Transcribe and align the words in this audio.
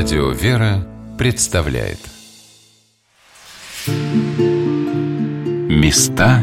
Радио 0.00 0.30
«Вера» 0.30 0.86
представляет 1.18 1.98
Места 5.68 6.40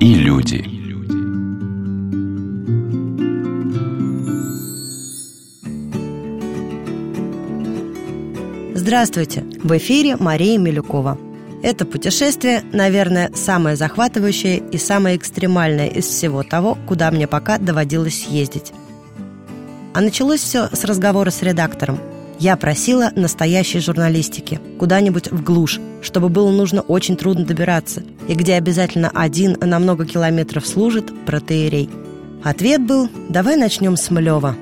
и 0.00 0.14
люди 0.14 0.64
Здравствуйте! 8.74 9.44
В 9.62 9.76
эфире 9.76 10.16
Мария 10.16 10.56
Милюкова. 10.56 11.18
Это 11.62 11.84
путешествие, 11.84 12.62
наверное, 12.72 13.30
самое 13.34 13.76
захватывающее 13.76 14.56
и 14.56 14.78
самое 14.78 15.18
экстремальное 15.18 15.88
из 15.88 16.06
всего 16.06 16.42
того, 16.42 16.78
куда 16.88 17.10
мне 17.10 17.26
пока 17.26 17.58
доводилось 17.58 18.24
ездить. 18.24 18.72
А 19.92 20.00
началось 20.00 20.40
все 20.40 20.70
с 20.72 20.84
разговора 20.84 21.28
с 21.28 21.42
редактором. 21.42 22.00
Я 22.38 22.56
просила 22.56 23.10
настоящей 23.16 23.80
журналистики, 23.80 24.60
куда-нибудь 24.78 25.32
в 25.32 25.42
глушь, 25.42 25.80
чтобы 26.02 26.28
было 26.28 26.52
нужно 26.52 26.82
очень 26.82 27.16
трудно 27.16 27.44
добираться, 27.44 28.04
и 28.28 28.34
где 28.34 28.54
обязательно 28.54 29.10
один 29.12 29.56
на 29.60 29.80
много 29.80 30.06
километров 30.06 30.64
служит 30.64 31.12
протеерей. 31.26 31.90
Ответ 32.44 32.80
был 32.80 33.08
«давай 33.28 33.56
начнем 33.56 33.96
с 33.96 34.08
Млева». 34.10 34.54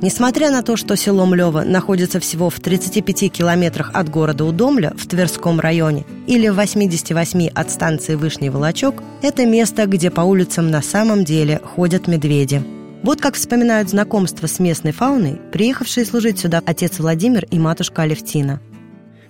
Несмотря 0.00 0.50
на 0.50 0.62
то, 0.62 0.76
что 0.76 0.96
село 0.96 1.24
Млево 1.26 1.62
находится 1.62 2.18
всего 2.18 2.50
в 2.50 2.58
35 2.58 3.32
километрах 3.32 3.90
от 3.94 4.08
города 4.08 4.44
Удомля 4.44 4.92
в 4.96 5.06
Тверском 5.06 5.60
районе 5.60 6.04
или 6.26 6.48
в 6.48 6.54
88 6.54 7.48
от 7.48 7.70
станции 7.70 8.14
Вышний 8.16 8.50
Волочок, 8.50 9.02
это 9.22 9.46
место, 9.46 9.86
где 9.86 10.10
по 10.10 10.20
улицам 10.22 10.70
на 10.70 10.82
самом 10.82 11.24
деле 11.24 11.60
ходят 11.64 12.08
медведи– 12.08 12.62
вот 13.02 13.20
как 13.20 13.34
вспоминают 13.34 13.88
знакомство 13.88 14.46
с 14.46 14.58
местной 14.58 14.92
фауной, 14.92 15.40
приехавшие 15.52 16.04
служить 16.04 16.38
сюда 16.38 16.62
отец 16.64 16.98
Владимир 16.98 17.46
и 17.50 17.58
матушка 17.58 18.02
Алевтина. 18.02 18.60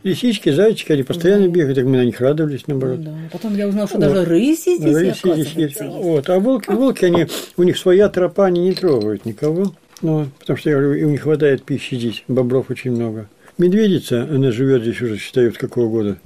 Лисички, 0.05 0.50
зайчики, 0.50 0.92
они 0.92 1.02
постоянно 1.02 1.48
бегают, 1.48 1.77
так 1.77 1.84
мы 1.84 1.96
на 1.96 2.05
них 2.05 2.20
радовались, 2.20 2.66
наоборот. 2.66 2.98
Ну, 2.98 3.05
да. 3.05 3.16
Потом 3.33 3.56
я 3.56 3.69
узнал, 3.69 3.89
что 3.89 3.98
вот. 3.98 4.06
даже 4.06 4.24
рыси 4.24 4.77
здесь 4.77 4.96
рыси 4.96 5.33
здесь 5.34 5.52
есть. 5.52 5.80
Вот. 5.80 6.30
А 6.30 6.39
волки, 6.39 6.70
волки, 6.70 7.05
они, 7.05 7.27
у 7.56 7.62
них 7.64 7.77
своя 7.77 8.08
тропа, 8.08 8.46
они 8.46 8.61
не 8.61 8.72
трогают 8.72 9.24
никого. 9.24 9.74
Ну, 10.00 10.28
потому 10.39 10.56
что, 10.56 10.70
я 10.70 10.77
говорю, 10.77 10.94
им 10.94 11.11
не 11.11 11.16
хватает 11.16 11.64
пищи 11.64 11.96
здесь, 11.96 12.24
бобров 12.28 12.70
очень 12.70 12.92
много. 12.92 13.28
Медведица, 13.58 14.22
она 14.22 14.52
живет 14.52 14.83
здесь 14.83 15.02
уже, 15.02 15.19
считаю, 15.19 15.52
с 15.52 15.58
какого 15.58 15.89
года? 15.89 16.19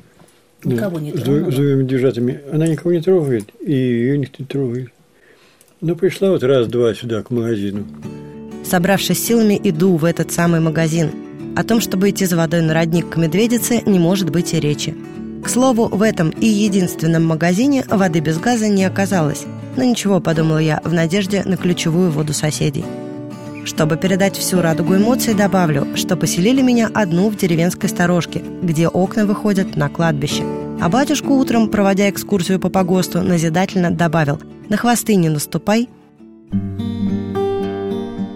Никого 0.65 1.01
не 1.01 1.13
трогает. 1.13 1.53
С 1.53 1.57
двумя 1.57 1.75
медвежатами. 1.75 2.41
Она 2.53 2.67
никого 2.67 2.93
не 2.93 3.01
трогает, 3.01 3.47
и 3.61 3.73
ее 3.73 4.19
никто 4.19 4.37
не 4.39 4.47
трогает. 4.47 4.92
Ну, 5.85 5.97
пришла 5.97 6.31
вот 6.31 6.45
раз-два 6.45 6.95
сюда, 6.95 7.25
к 7.25 7.33
магазину. 7.33 7.85
Собравшись 8.65 9.27
силами, 9.27 9.61
иду 9.65 9.97
в 9.97 10.05
этот 10.05 10.31
самый 10.31 10.61
магазин. 10.61 11.11
О 11.57 11.65
том, 11.65 11.81
чтобы 11.81 12.11
идти 12.11 12.25
за 12.25 12.37
водой 12.37 12.63
на 12.63 12.73
родник 12.73 13.09
к 13.09 13.17
медведице, 13.17 13.83
не 13.85 13.99
может 13.99 14.31
быть 14.31 14.55
и 14.55 14.61
речи. 14.61 14.95
К 15.43 15.49
слову, 15.49 15.89
в 15.89 16.03
этом 16.03 16.31
и 16.31 16.47
единственном 16.47 17.27
магазине 17.27 17.85
воды 17.89 18.21
без 18.21 18.39
газа 18.39 18.69
не 18.69 18.85
оказалось. 18.85 19.45
Но 19.77 19.83
ничего, 19.83 20.21
подумала 20.21 20.59
я, 20.59 20.81
в 20.85 20.93
надежде 20.93 21.43
на 21.45 21.57
ключевую 21.57 22.13
воду 22.13 22.33
соседей. 22.33 22.85
Чтобы 23.65 23.97
передать 23.97 24.37
всю 24.37 24.61
радугу 24.61 24.95
эмоций, 24.95 25.35
добавлю, 25.35 25.89
что 25.97 26.17
поселили 26.17 26.63
меня 26.63 26.91
одну 26.95 27.29
в 27.29 27.37
деревенской 27.37 27.89
сторожке, 27.89 28.41
где 28.63 28.87
окна 28.87 29.27
выходят 29.27 29.75
на 29.75 29.89
кладбище. 29.89 30.45
А 30.81 30.89
батюшку 30.89 31.35
утром, 31.35 31.69
проводя 31.69 32.09
экскурсию 32.09 32.61
по 32.61 32.69
погосту, 32.69 33.21
назидательно 33.21 33.91
добавил– 33.91 34.41
на 34.69 34.77
хвосты 34.77 35.15
не 35.15 35.29
наступай. 35.29 35.89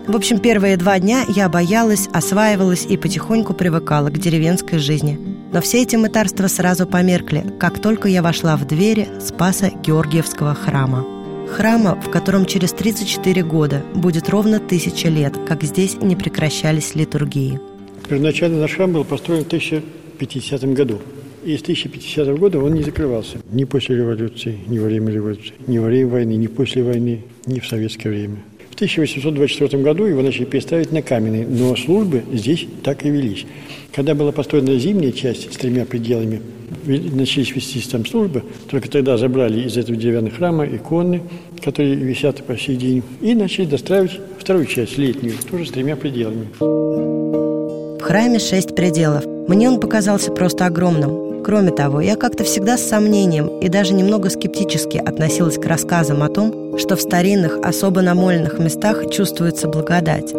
В 0.06 0.14
общем, 0.14 0.38
первые 0.38 0.76
два 0.76 0.98
дня 0.98 1.24
я 1.28 1.48
боялась, 1.48 2.08
осваивалась 2.12 2.86
и 2.86 2.96
потихоньку 2.96 3.54
привыкала 3.54 4.08
к 4.08 4.18
деревенской 4.18 4.78
жизни. 4.78 5.18
Но 5.52 5.60
все 5.60 5.82
эти 5.82 5.96
мытарства 5.96 6.46
сразу 6.46 6.86
померкли, 6.86 7.44
как 7.58 7.80
только 7.80 8.08
я 8.08 8.22
вошла 8.22 8.56
в 8.56 8.66
двери 8.66 9.08
Спаса 9.20 9.70
Георгиевского 9.70 10.54
храма. 10.54 11.04
Храма, 11.48 12.00
в 12.00 12.10
котором 12.10 12.46
через 12.46 12.72
34 12.72 13.42
года 13.42 13.82
будет 13.94 14.28
ровно 14.28 14.58
тысяча 14.58 15.08
лет, 15.08 15.34
как 15.46 15.62
здесь 15.64 15.96
не 16.00 16.16
прекращались 16.16 16.94
литургии. 16.94 17.60
Первоначально 18.08 18.60
наш 18.60 18.74
храм 18.74 18.92
был 18.92 19.04
построен 19.04 19.44
в 19.44 19.46
1050 19.46 20.64
году. 20.74 21.00
И 21.46 21.56
с 21.56 21.62
1050 21.62 22.36
года 22.40 22.58
он 22.58 22.74
не 22.74 22.82
закрывался. 22.82 23.38
Ни 23.52 23.62
после 23.62 23.94
революции, 23.94 24.58
ни 24.66 24.80
во 24.80 24.86
время 24.86 25.12
революции, 25.12 25.52
ни 25.68 25.78
во 25.78 25.86
время 25.86 26.08
войны, 26.08 26.32
ни 26.32 26.48
после 26.48 26.82
войны, 26.82 27.20
ни 27.46 27.60
в 27.60 27.68
советское 27.68 28.08
время. 28.08 28.38
В 28.68 28.74
1824 28.74 29.80
году 29.80 30.06
его 30.06 30.22
начали 30.22 30.44
переставить 30.44 30.90
на 30.90 31.02
каменный, 31.02 31.46
но 31.46 31.76
службы 31.76 32.24
здесь 32.32 32.66
так 32.82 33.06
и 33.06 33.10
велись. 33.10 33.46
Когда 33.94 34.16
была 34.16 34.32
построена 34.32 34.76
зимняя 34.76 35.12
часть 35.12 35.54
с 35.54 35.56
тремя 35.56 35.86
пределами, 35.86 36.42
начались 36.84 37.54
вести 37.54 37.80
там 37.88 38.04
службы, 38.04 38.42
только 38.68 38.90
тогда 38.90 39.16
забрали 39.16 39.60
из 39.60 39.76
этого 39.76 39.96
деревянного 39.96 40.34
храма 40.34 40.66
иконы, 40.66 41.22
которые 41.62 41.94
висят 41.94 42.42
по 42.44 42.58
сей 42.58 42.74
день, 42.74 43.04
и 43.20 43.36
начали 43.36 43.66
достраивать 43.66 44.18
вторую 44.36 44.66
часть, 44.66 44.98
летнюю, 44.98 45.34
тоже 45.48 45.66
с 45.66 45.70
тремя 45.70 45.94
пределами. 45.94 46.48
В 46.58 48.02
храме 48.02 48.40
шесть 48.40 48.74
пределов. 48.74 49.24
Мне 49.46 49.70
он 49.70 49.78
показался 49.78 50.32
просто 50.32 50.66
огромным. 50.66 51.25
Кроме 51.46 51.70
того, 51.70 52.00
я 52.00 52.16
как-то 52.16 52.42
всегда 52.42 52.76
с 52.76 52.88
сомнением 52.88 53.60
и 53.60 53.68
даже 53.68 53.94
немного 53.94 54.30
скептически 54.30 54.98
относилась 54.98 55.58
к 55.58 55.64
рассказам 55.64 56.24
о 56.24 56.28
том, 56.28 56.76
что 56.76 56.96
в 56.96 57.00
старинных, 57.00 57.60
особо 57.62 58.02
намоленных 58.02 58.58
местах 58.58 59.08
чувствуется 59.12 59.68
благодать. 59.68 60.32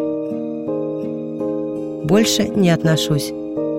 Больше 2.03 2.49
не 2.49 2.71
отношусь. 2.71 3.31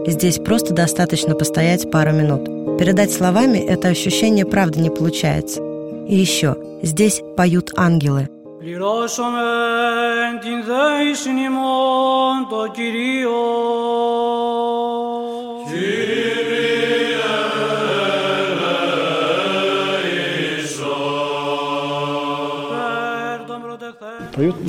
Здесь 0.06 0.38
просто 0.38 0.72
достаточно 0.72 1.34
постоять 1.34 1.91
пару 1.91 2.12
минут. 2.12 2.78
Передать 2.78 3.12
словами 3.12 3.59
это 3.59 3.88
ощущение 3.88 4.47
правда 4.47 4.81
не 4.81 4.88
получается. 4.88 5.61
И 6.09 6.17
еще, 6.17 6.56
здесь 6.83 7.21
поют 7.37 7.72
ангелы. 7.77 8.31
поет 12.49 14.68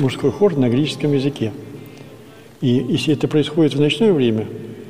мужской 0.00 0.30
хор 0.30 0.56
на 0.56 0.68
греческом 0.68 1.12
языке. 1.12 1.52
И 2.60 2.68
если 2.68 3.14
это 3.14 3.28
происходит 3.28 3.74
в 3.74 3.80
ночное 3.80 4.12
время, 4.12 4.46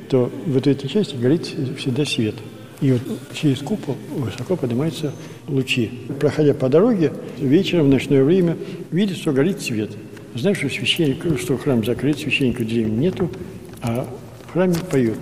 то 0.09 0.31
в 0.45 0.57
этой 0.57 0.75
части 0.87 1.15
горит 1.15 1.47
всегда 1.77 2.05
свет. 2.05 2.35
И 2.81 2.91
вот 2.91 3.01
через 3.33 3.59
купол 3.59 3.95
высоко 4.15 4.55
поднимаются 4.55 5.13
лучи. 5.47 5.91
Проходя 6.19 6.53
по 6.53 6.67
дороге, 6.67 7.13
вечером, 7.39 7.85
в 7.85 7.89
ночное 7.89 8.23
время, 8.23 8.57
видит, 8.89 9.17
что 9.17 9.31
горит 9.31 9.61
свет. 9.61 9.91
Знаешь, 10.33 10.57
что 10.57 10.69
священник, 10.69 11.39
что 11.39 11.57
храм 11.57 11.83
закрыт, 11.85 12.17
священника 12.17 12.63
в 12.63 12.65
деревне 12.65 12.97
нету, 12.97 13.29
а 13.81 14.07
в 14.47 14.53
храме 14.53 14.75
поют. 14.89 15.17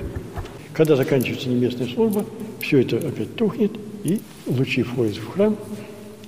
Когда 0.74 0.96
заканчивается 0.96 1.50
небесная 1.50 1.88
служба, 1.88 2.26
все 2.62 2.80
это 2.80 2.98
опять 2.98 3.36
тухнет, 3.36 3.72
и 4.04 4.22
лучи 4.48 4.84
входят 4.84 5.18
в 5.18 5.28
храм, 5.34 5.58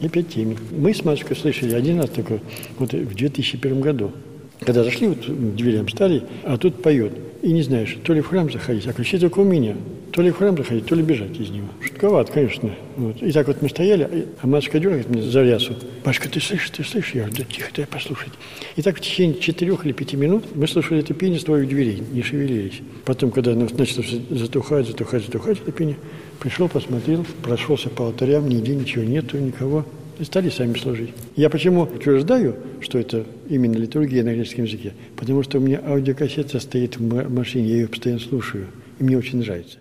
и 0.01 0.07
опять 0.07 0.29
теме. 0.29 0.57
Мы 0.72 0.94
с 0.94 1.06
матушкой 1.06 1.38
слышали 1.38 1.75
один 1.75 2.00
раз 2.00 2.09
только 2.09 2.39
вот 2.78 2.94
в 2.94 3.16
2001 3.16 3.81
году. 3.81 4.12
Когда 4.59 4.84
зашли, 4.84 5.07
вот 5.07 5.25
к 5.25 5.56
дверям 5.56 5.88
стали, 5.89 6.23
а 6.44 6.57
тут 6.57 6.81
поет. 6.81 7.13
И 7.41 7.51
не 7.51 7.62
знаешь, 7.62 7.97
то 8.03 8.13
ли 8.13 8.22
в 8.22 8.28
храм 8.28 8.51
заходить, 8.51 8.88
а 8.88 8.94
ключи 8.94 9.17
только 9.17 9.39
у 9.39 9.44
меня. 9.44 9.75
То 10.12 10.22
ли 10.22 10.32
в 10.32 10.38
храм 10.38 10.58
заходить, 10.58 10.86
то 10.86 10.96
ли 10.96 11.04
бежать 11.04 11.40
из 11.40 11.50
него. 11.50 11.68
Шутковат, 11.82 12.30
конечно. 12.30 12.72
Вот. 12.98 13.22
И 13.22 13.32
так 13.32 13.48
вот 13.48 13.62
мы 13.62 13.70
стояли, 13.70 14.28
а 14.42 14.48
матушка 14.48 14.80
дергает 14.80 15.10
мне 15.10 15.22
за 15.22 15.42
рясу. 15.44 15.74
Пашка, 16.04 16.28
ты 16.28 16.42
слышишь, 16.42 16.70
ты 16.72 16.84
слышишь? 16.84 17.14
Я 17.16 17.22
говорю, 17.24 17.38
да 17.38 17.44
тихо, 17.46 17.72
дай 17.76 17.86
послушать. 17.86 18.34
И 18.76 18.82
так 18.82 18.98
в 18.98 19.00
течение 19.00 19.40
четырех 19.40 19.86
или 19.86 19.94
пяти 19.94 20.18
минут 20.18 20.46
мы 20.54 20.68
слушали 20.68 21.00
это 21.00 21.13
пение 21.13 21.40
с 21.40 21.46
твоих 21.46 21.69
дверей, 21.69 22.04
не 22.12 22.24
шевелились. 22.24 22.81
Потом, 23.06 23.31
когда 23.31 23.54
оно 23.54 23.68
начало 23.72 24.06
затухать, 24.30 24.88
затухать, 24.88 25.24
затухать, 25.24 25.60
это 25.62 25.72
пение, 25.72 25.98
пришел, 26.40 26.68
посмотрел, 26.68 27.25
прошелся 27.42 27.90
по 27.90 28.07
алтарям, 28.07 28.50
нигде 28.50 28.75
ничего 28.75 29.04
нету, 29.04 29.38
никого 29.38 29.86
и 30.22 30.24
стали 30.24 30.50
сами 30.50 30.78
служить. 30.78 31.10
Я 31.36 31.50
почему 31.50 31.84
утверждаю, 31.84 32.56
что 32.80 33.00
это 33.00 33.25
именно 33.50 33.74
литургия 33.74 34.24
на 34.24 34.34
греческом 34.36 34.66
языке? 34.66 34.94
Потому 35.16 35.42
что 35.42 35.57
у 35.57 35.62
меня 35.62 35.81
аудиокассета 35.84 36.60
стоит 36.60 36.98
в 36.98 37.30
машине, 37.30 37.69
я 37.69 37.75
ее 37.78 37.88
постоянно 37.88 38.22
слушаю, 38.22 38.68
и 39.00 39.04
мне 39.04 39.18
очень 39.18 39.40
нравится. 39.40 39.80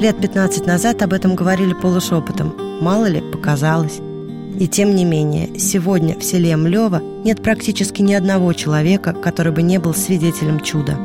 Лет 0.00 0.20
15 0.20 0.66
назад 0.66 1.02
об 1.02 1.12
этом 1.12 1.34
говорили 1.34 1.72
полушепотом. 1.72 2.54
Мало 2.80 3.06
ли, 3.06 3.20
показалось. 3.20 4.00
И 4.58 4.68
тем 4.68 4.94
не 4.94 5.04
менее, 5.04 5.58
сегодня 5.58 6.18
в 6.18 6.22
селе 6.22 6.56
Млево 6.56 7.00
нет 7.24 7.42
практически 7.42 8.02
ни 8.02 8.14
одного 8.14 8.52
человека, 8.52 9.12
который 9.12 9.52
бы 9.52 9.62
не 9.62 9.78
был 9.78 9.94
свидетелем 9.94 10.60
чуда. 10.60 10.96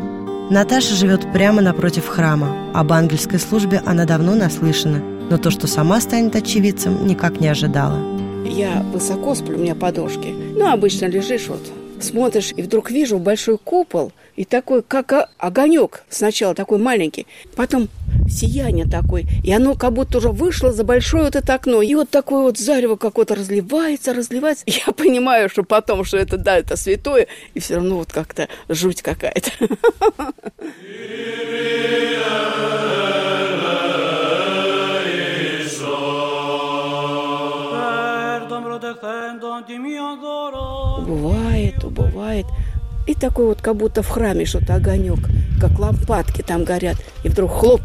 Наташа 0.49 0.95
живет 0.95 1.31
прямо 1.31 1.61
напротив 1.61 2.07
храма. 2.07 2.71
Об 2.73 2.91
ангельской 2.91 3.39
службе 3.39 3.81
она 3.85 4.05
давно 4.05 4.35
наслышана– 4.35 5.01
но 5.29 5.37
то, 5.37 5.51
что 5.51 5.67
сама 5.67 6.01
станет 6.01 6.35
очевидцем, 6.35 7.05
никак 7.05 7.39
не 7.39 7.47
ожидала. 7.47 7.99
Я 8.45 8.83
высоко 8.91 9.35
сплю, 9.35 9.57
у 9.57 9.61
меня 9.61 9.75
подушки. 9.75 10.33
Ну, 10.55 10.71
обычно 10.71 11.05
лежишь 11.05 11.47
вот, 11.47 11.61
смотришь, 12.03 12.53
и 12.55 12.61
вдруг 12.61 12.91
вижу 12.91 13.19
большой 13.19 13.57
купол, 13.57 14.11
И 14.35 14.45
такой, 14.45 14.83
как 14.83 15.29
огонек 15.37 16.03
сначала 16.09 16.55
такой 16.55 16.77
маленький, 16.77 17.27
потом 17.55 17.89
сияние 18.29 18.85
такое, 18.85 19.25
и 19.43 19.51
оно 19.51 19.75
как 19.75 19.93
будто 19.93 20.19
уже 20.19 20.29
вышло 20.29 20.71
за 20.71 20.83
большое 20.83 21.25
вот 21.25 21.35
это 21.35 21.53
окно, 21.53 21.81
и 21.81 21.93
вот 21.95 22.09
такое 22.09 22.43
вот 22.43 22.57
зарево 22.57 22.95
какое-то 22.95 23.35
разливается, 23.35 24.13
разливается. 24.13 24.63
Я 24.67 24.93
понимаю, 24.93 25.49
что 25.49 25.63
потом, 25.63 26.05
что 26.05 26.17
это, 26.17 26.37
да, 26.37 26.57
это 26.57 26.77
святое, 26.77 27.27
и 27.53 27.59
все 27.59 27.75
равно 27.75 27.97
вот 27.97 28.11
как-то 28.11 28.47
жуть 28.69 29.01
какая-то. 29.01 29.51
Бывает, 41.05 41.83
бывает. 41.83 42.45
И 43.07 43.13
такой 43.13 43.45
вот, 43.45 43.61
как 43.61 43.75
будто 43.75 44.03
в 44.03 44.07
храме 44.07 44.45
что-то 44.45 44.75
огонек, 44.75 45.19
как 45.59 45.79
лампадки 45.79 46.41
там 46.41 46.63
горят. 46.63 46.97
И 47.23 47.29
вдруг 47.29 47.51
хлоп, 47.51 47.81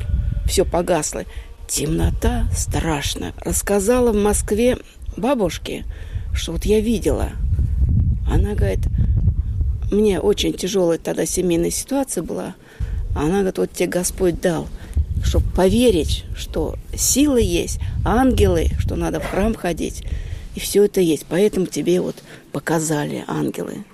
все 0.47 0.65
погасло. 0.65 1.25
Темнота 1.67 2.45
страшно. 2.55 3.33
Рассказала 3.43 4.13
в 4.13 4.17
Москве 4.17 4.77
бабушке, 5.17 5.85
что 6.35 6.53
вот 6.53 6.65
я 6.65 6.81
видела. 6.81 7.31
Она 8.31 8.55
говорит, 8.55 8.81
мне 9.91 10.21
очень 10.21 10.53
тяжелая 10.53 10.99
тогда 10.99 11.25
семейная 11.25 11.71
ситуация 11.71 12.23
была. 12.23 12.55
Она 13.15 13.37
говорит, 13.37 13.59
вот 13.59 13.73
тебе 13.73 13.89
Господь 13.89 14.41
дал, 14.41 14.69
чтобы 15.23 15.49
поверить, 15.51 16.25
что 16.37 16.75
силы 16.95 17.41
есть, 17.41 17.79
ангелы, 18.05 18.71
что 18.79 18.97
надо 18.97 19.21
в 19.21 19.25
храм 19.25 19.55
ходить. 19.55 20.05
И 20.55 20.61
все 20.61 20.85
это 20.85 21.01
есть. 21.01 21.27
Поэтому 21.29 21.67
тебе 21.67 22.01
вот 22.01 22.17
показали 22.53 23.25
ангелы, 23.27 23.85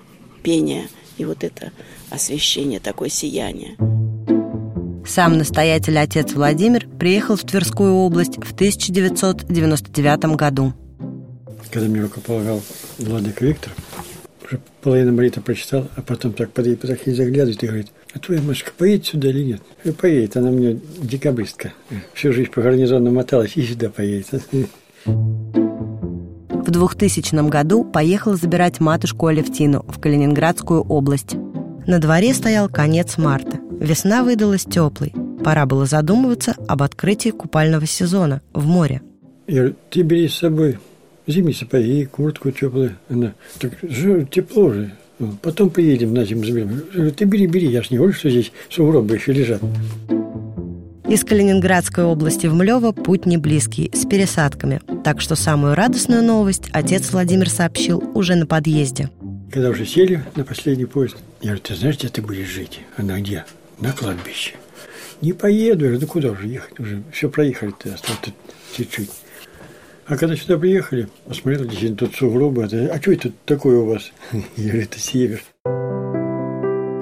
пение 0.43 0.87
и 1.17 1.25
вот 1.25 1.43
это 1.43 1.71
освещение, 2.09 2.79
такое 2.79 3.09
сияние. 3.09 3.77
Сам 5.05 5.37
настоятель 5.37 5.97
отец 5.97 6.33
Владимир 6.33 6.87
приехал 6.99 7.35
в 7.35 7.41
Тверскую 7.41 7.93
область 7.93 8.37
в 8.37 8.53
1999 8.53 10.35
году. 10.35 10.73
Когда 11.71 11.87
мне 11.87 12.01
рукополагал 12.01 12.61
владыка 12.97 13.45
Виктор, 13.45 13.71
уже 14.45 14.59
половину 14.81 15.13
молитвы 15.13 15.41
прочитал, 15.41 15.87
а 15.95 16.01
потом 16.01 16.33
так 16.33 16.51
подъедет, 16.51 16.81
так 16.81 17.07
и 17.07 17.11
заглядывает 17.11 17.63
и 17.63 17.67
говорит, 17.67 17.87
а 18.13 18.19
твоя 18.19 18.41
Машка 18.41 18.71
поедет 18.77 19.05
сюда 19.07 19.29
или 19.29 19.43
нет? 19.43 19.61
И 19.83 19.91
поедет, 19.91 20.37
она 20.37 20.51
мне 20.51 20.79
декабристка. 21.01 21.73
Всю 22.13 22.33
жизнь 22.33 22.51
по 22.51 22.61
гарнизону 22.61 23.11
моталась 23.11 23.55
и 23.55 23.63
сюда 23.63 23.89
поедет. 23.89 24.43
В 26.71 26.73
2000 26.73 27.49
году 27.49 27.83
поехал 27.83 28.35
забирать 28.37 28.79
матушку 28.79 29.27
Алевтину 29.27 29.83
в 29.89 29.99
Калининградскую 29.99 30.81
область. 30.81 31.35
На 31.85 31.99
дворе 31.99 32.33
стоял 32.33 32.69
конец 32.69 33.17
марта. 33.17 33.59
Весна 33.81 34.23
выдалась 34.23 34.63
теплой. 34.63 35.11
Пора 35.43 35.65
было 35.65 35.85
задумываться 35.85 36.55
об 36.69 36.81
открытии 36.81 37.31
купального 37.31 37.85
сезона 37.85 38.41
в 38.53 38.67
море. 38.67 39.01
Я 39.47 39.73
ты 39.89 40.03
бери 40.03 40.29
с 40.29 40.35
собой 40.35 40.79
зимние 41.27 41.55
сапоги, 41.55 42.05
куртку 42.05 42.51
теплую. 42.51 42.95
Она, 43.09 43.33
так 43.59 43.73
тепло 44.29 44.71
же. 44.71 44.93
Потом 45.41 45.71
поедем 45.71 46.13
на 46.13 46.23
зиму 46.23 46.45
заберем. 46.45 47.11
Ты 47.11 47.25
бери, 47.25 47.47
бери, 47.47 47.67
я 47.67 47.83
ж 47.83 47.89
не 47.89 47.97
говорю, 47.97 48.13
что 48.13 48.29
здесь 48.29 48.53
сугробы 48.69 49.15
еще 49.15 49.33
лежат. 49.33 49.59
Из 51.11 51.25
Калининградской 51.25 52.05
области 52.05 52.47
в 52.47 52.53
Млево 52.53 52.93
путь 52.93 53.25
не 53.25 53.35
близкий, 53.35 53.91
с 53.93 54.05
пересадками. 54.05 54.79
Так 55.03 55.19
что 55.19 55.35
самую 55.35 55.75
радостную 55.75 56.23
новость 56.23 56.69
отец 56.71 57.11
Владимир 57.11 57.49
сообщил 57.49 58.01
уже 58.13 58.35
на 58.35 58.45
подъезде. 58.45 59.09
Когда 59.51 59.71
уже 59.71 59.85
сели 59.85 60.23
на 60.37 60.45
последний 60.45 60.85
поезд, 60.85 61.17
я 61.41 61.47
говорю, 61.47 61.63
ты 61.63 61.75
знаешь, 61.75 61.97
где 61.97 62.07
ты 62.07 62.21
будешь 62.21 62.47
жить? 62.47 62.79
Она 62.95 63.19
где? 63.19 63.43
на 63.81 63.91
кладбище. 63.91 64.53
Не 65.19 65.33
поеду, 65.33 65.83
я 65.83 65.91
говорю, 65.91 65.99
да 65.99 66.07
куда 66.07 66.31
уже 66.31 66.47
ехать 66.47 66.79
уже? 66.79 67.03
Все 67.11 67.27
проехали-то, 67.27 67.93
осталось 67.93 68.21
тут 68.21 68.33
чуть-чуть. 68.77 69.09
А 70.05 70.15
когда 70.15 70.37
сюда 70.37 70.57
приехали, 70.57 71.09
посмотрел, 71.27 71.65
действительно, 71.65 71.97
тут 71.97 72.15
сугробы. 72.15 72.63
А 72.63 73.01
что 73.01 73.11
это 73.11 73.33
такое 73.43 73.79
у 73.79 73.85
вас? 73.85 74.13
Я 74.55 74.69
говорю, 74.69 74.83
это 74.83 74.97
север. 74.97 75.43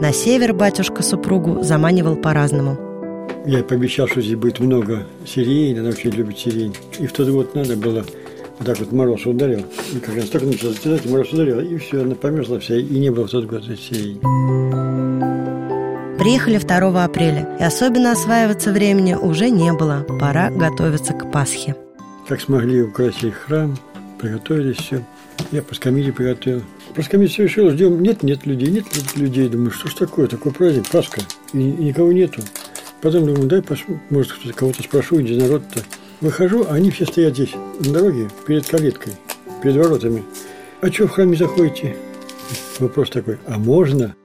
На 0.02 0.12
север 0.12 0.56
батюшка 0.56 1.04
супругу 1.04 1.62
заманивал 1.62 2.16
по-разному. 2.16 2.89
Я 3.50 3.64
пообещал, 3.64 4.08
что 4.08 4.22
здесь 4.22 4.36
будет 4.36 4.60
много 4.60 5.08
сирень, 5.26 5.80
она 5.80 5.90
очень 5.90 6.12
любит 6.12 6.38
сирень. 6.38 6.76
И 7.00 7.08
в 7.08 7.14
тот 7.14 7.30
год 7.30 7.56
надо 7.56 7.76
было 7.76 8.06
вот 8.60 8.68
так 8.68 8.78
вот 8.78 8.92
мороз 8.92 9.26
ударил. 9.26 9.66
И 9.92 9.98
как 9.98 10.18
раз 10.18 10.30
только 10.30 10.46
начал 10.46 10.70
зацветать, 10.70 11.10
мороз 11.10 11.34
ударил, 11.34 11.60
и 11.60 11.76
все, 11.80 12.04
она 12.04 12.14
померзла 12.14 12.60
вся, 12.60 12.76
и 12.76 12.84
не 12.84 13.10
было 13.10 13.28
в 13.28 13.32
тот 13.32 13.46
год 13.46 13.64
сирень. 13.64 14.20
Приехали 16.20 16.60
2 16.60 17.04
апреля, 17.04 17.58
и 17.60 17.64
особенно 17.64 18.12
осваиваться 18.12 18.72
времени 18.72 19.16
уже 19.16 19.50
не 19.50 19.74
было. 19.74 20.06
Пора 20.20 20.52
готовиться 20.52 21.14
к 21.14 21.32
Пасхе. 21.32 21.76
Как 22.28 22.42
смогли, 22.42 22.84
украсили 22.84 23.32
храм, 23.32 23.76
приготовили 24.22 24.74
все. 24.74 25.04
Я 25.52 25.64
по 25.64 25.74
скамье 25.74 26.14
приготовил. 26.14 26.62
По 26.94 27.02
скамье 27.02 27.28
все 27.28 27.46
решил, 27.46 27.72
ждем. 27.72 28.00
Нет, 28.04 28.22
нет 28.22 28.46
людей, 28.46 28.70
нет 28.70 28.86
людей. 29.16 29.50
Думаю, 29.50 29.72
что 29.72 29.88
ж 29.88 29.96
такое, 29.96 30.28
такой 30.28 30.52
праздник, 30.52 30.88
Пасха, 30.88 31.22
и, 31.54 31.58
и 31.58 31.86
никого 31.86 32.12
нету. 32.12 32.44
Потом 33.02 33.26
думаю, 33.26 33.48
дай, 33.48 33.62
пос... 33.62 33.80
может, 34.10 34.34
кого-то 34.56 34.84
спрошу, 34.84 35.22
где 35.22 35.42
народ-то. 35.42 35.82
Выхожу, 36.22 36.66
а 36.70 36.74
они 36.74 36.92
все 36.92 37.06
стоят 37.06 37.34
здесь, 37.34 37.54
на 37.80 37.94
дороге, 37.94 38.28
перед 38.46 38.68
калиткой, 38.68 39.14
перед 39.64 39.78
воротами. 39.78 40.24
А 40.82 40.88
что 40.92 41.08
в 41.08 41.12
храме 41.12 41.38
заходите? 41.38 41.96
Вопрос 42.80 43.10
такой, 43.10 43.38
а 43.48 43.58
можно? 43.58 44.16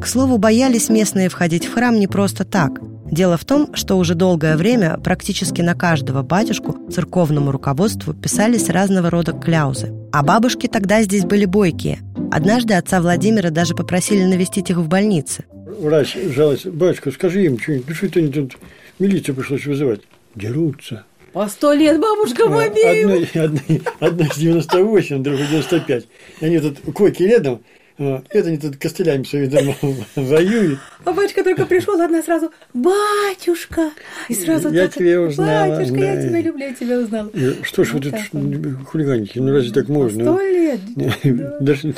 К 0.00 0.06
слову, 0.06 0.38
боялись 0.38 0.88
местные 0.88 1.28
входить 1.28 1.66
в 1.66 1.74
храм 1.74 1.98
не 1.98 2.06
просто 2.06 2.44
так. 2.44 2.80
Дело 3.10 3.36
в 3.36 3.44
том, 3.44 3.74
что 3.74 3.96
уже 3.96 4.14
долгое 4.14 4.56
время 4.56 4.98
практически 5.02 5.62
на 5.62 5.74
каждого 5.74 6.22
батюшку 6.22 6.76
церковному 6.90 7.50
руководству 7.50 8.14
писались 8.14 8.68
разного 8.68 9.10
рода 9.10 9.32
кляузы. 9.32 9.92
А 10.12 10.22
бабушки 10.22 10.66
тогда 10.66 11.02
здесь 11.02 11.24
были 11.24 11.44
бойкие. 11.44 12.00
Однажды 12.30 12.74
отца 12.74 13.00
Владимира 13.00 13.50
даже 13.50 13.74
попросили 13.74 14.24
навестить 14.24 14.70
их 14.70 14.76
в 14.76 14.88
больнице. 14.88 15.44
Врач 15.68 16.16
жалуется, 16.34 16.70
батюшка, 16.70 17.10
скажи 17.10 17.44
им 17.44 17.58
что-нибудь, 17.58 17.88
ну 17.88 17.94
что 17.94 18.06
это 18.06 18.18
они 18.20 18.32
тут 18.32 18.56
милицию 18.98 19.34
пришлось 19.34 19.66
вызывать. 19.66 20.00
Дерутся. 20.34 21.04
По 21.32 21.46
сто 21.48 21.72
лет 21.72 22.00
бабушка 22.00 22.48
побила. 22.48 23.14
Одна, 23.14 23.42
одна, 23.44 23.60
одна 24.00 24.26
с 24.26 24.38
98, 24.38 25.22
другая 25.22 25.46
95. 25.46 26.08
И 26.40 26.44
они 26.44 26.58
тут 26.58 26.78
койки 26.94 27.22
рядом, 27.22 27.62
это 27.98 28.50
не 28.50 28.58
тут 28.58 28.76
костылями 28.76 29.24
своими 29.24 29.46
дома 29.46 29.74
воюют. 30.14 30.78
А 31.04 31.12
батюшка 31.12 31.42
только 31.42 31.66
пришел, 31.66 32.00
одна 32.00 32.22
сразу, 32.22 32.50
батюшка! 32.72 33.90
И 34.28 34.34
сразу 34.34 34.70
Я 34.70 34.84
так, 34.84 34.94
тебя 34.94 35.20
узнала. 35.20 35.76
Батюшка, 35.76 35.98
да. 35.98 36.12
я 36.12 36.22
тебя 36.22 36.40
люблю, 36.40 36.66
я 36.66 36.74
тебя 36.74 36.98
узнал. 37.00 37.26
И, 37.28 37.62
что 37.62 37.84
ж 37.84 37.92
вот 37.92 38.04
вы 38.04 38.10
тут 38.12 38.86
хулиганите? 38.86 39.40
Ну 39.40 39.52
разве 39.52 39.72
так 39.72 39.88
можно? 39.88 40.24
Сто 40.24 40.40
лет. 40.40 40.80
Даже 41.60 41.94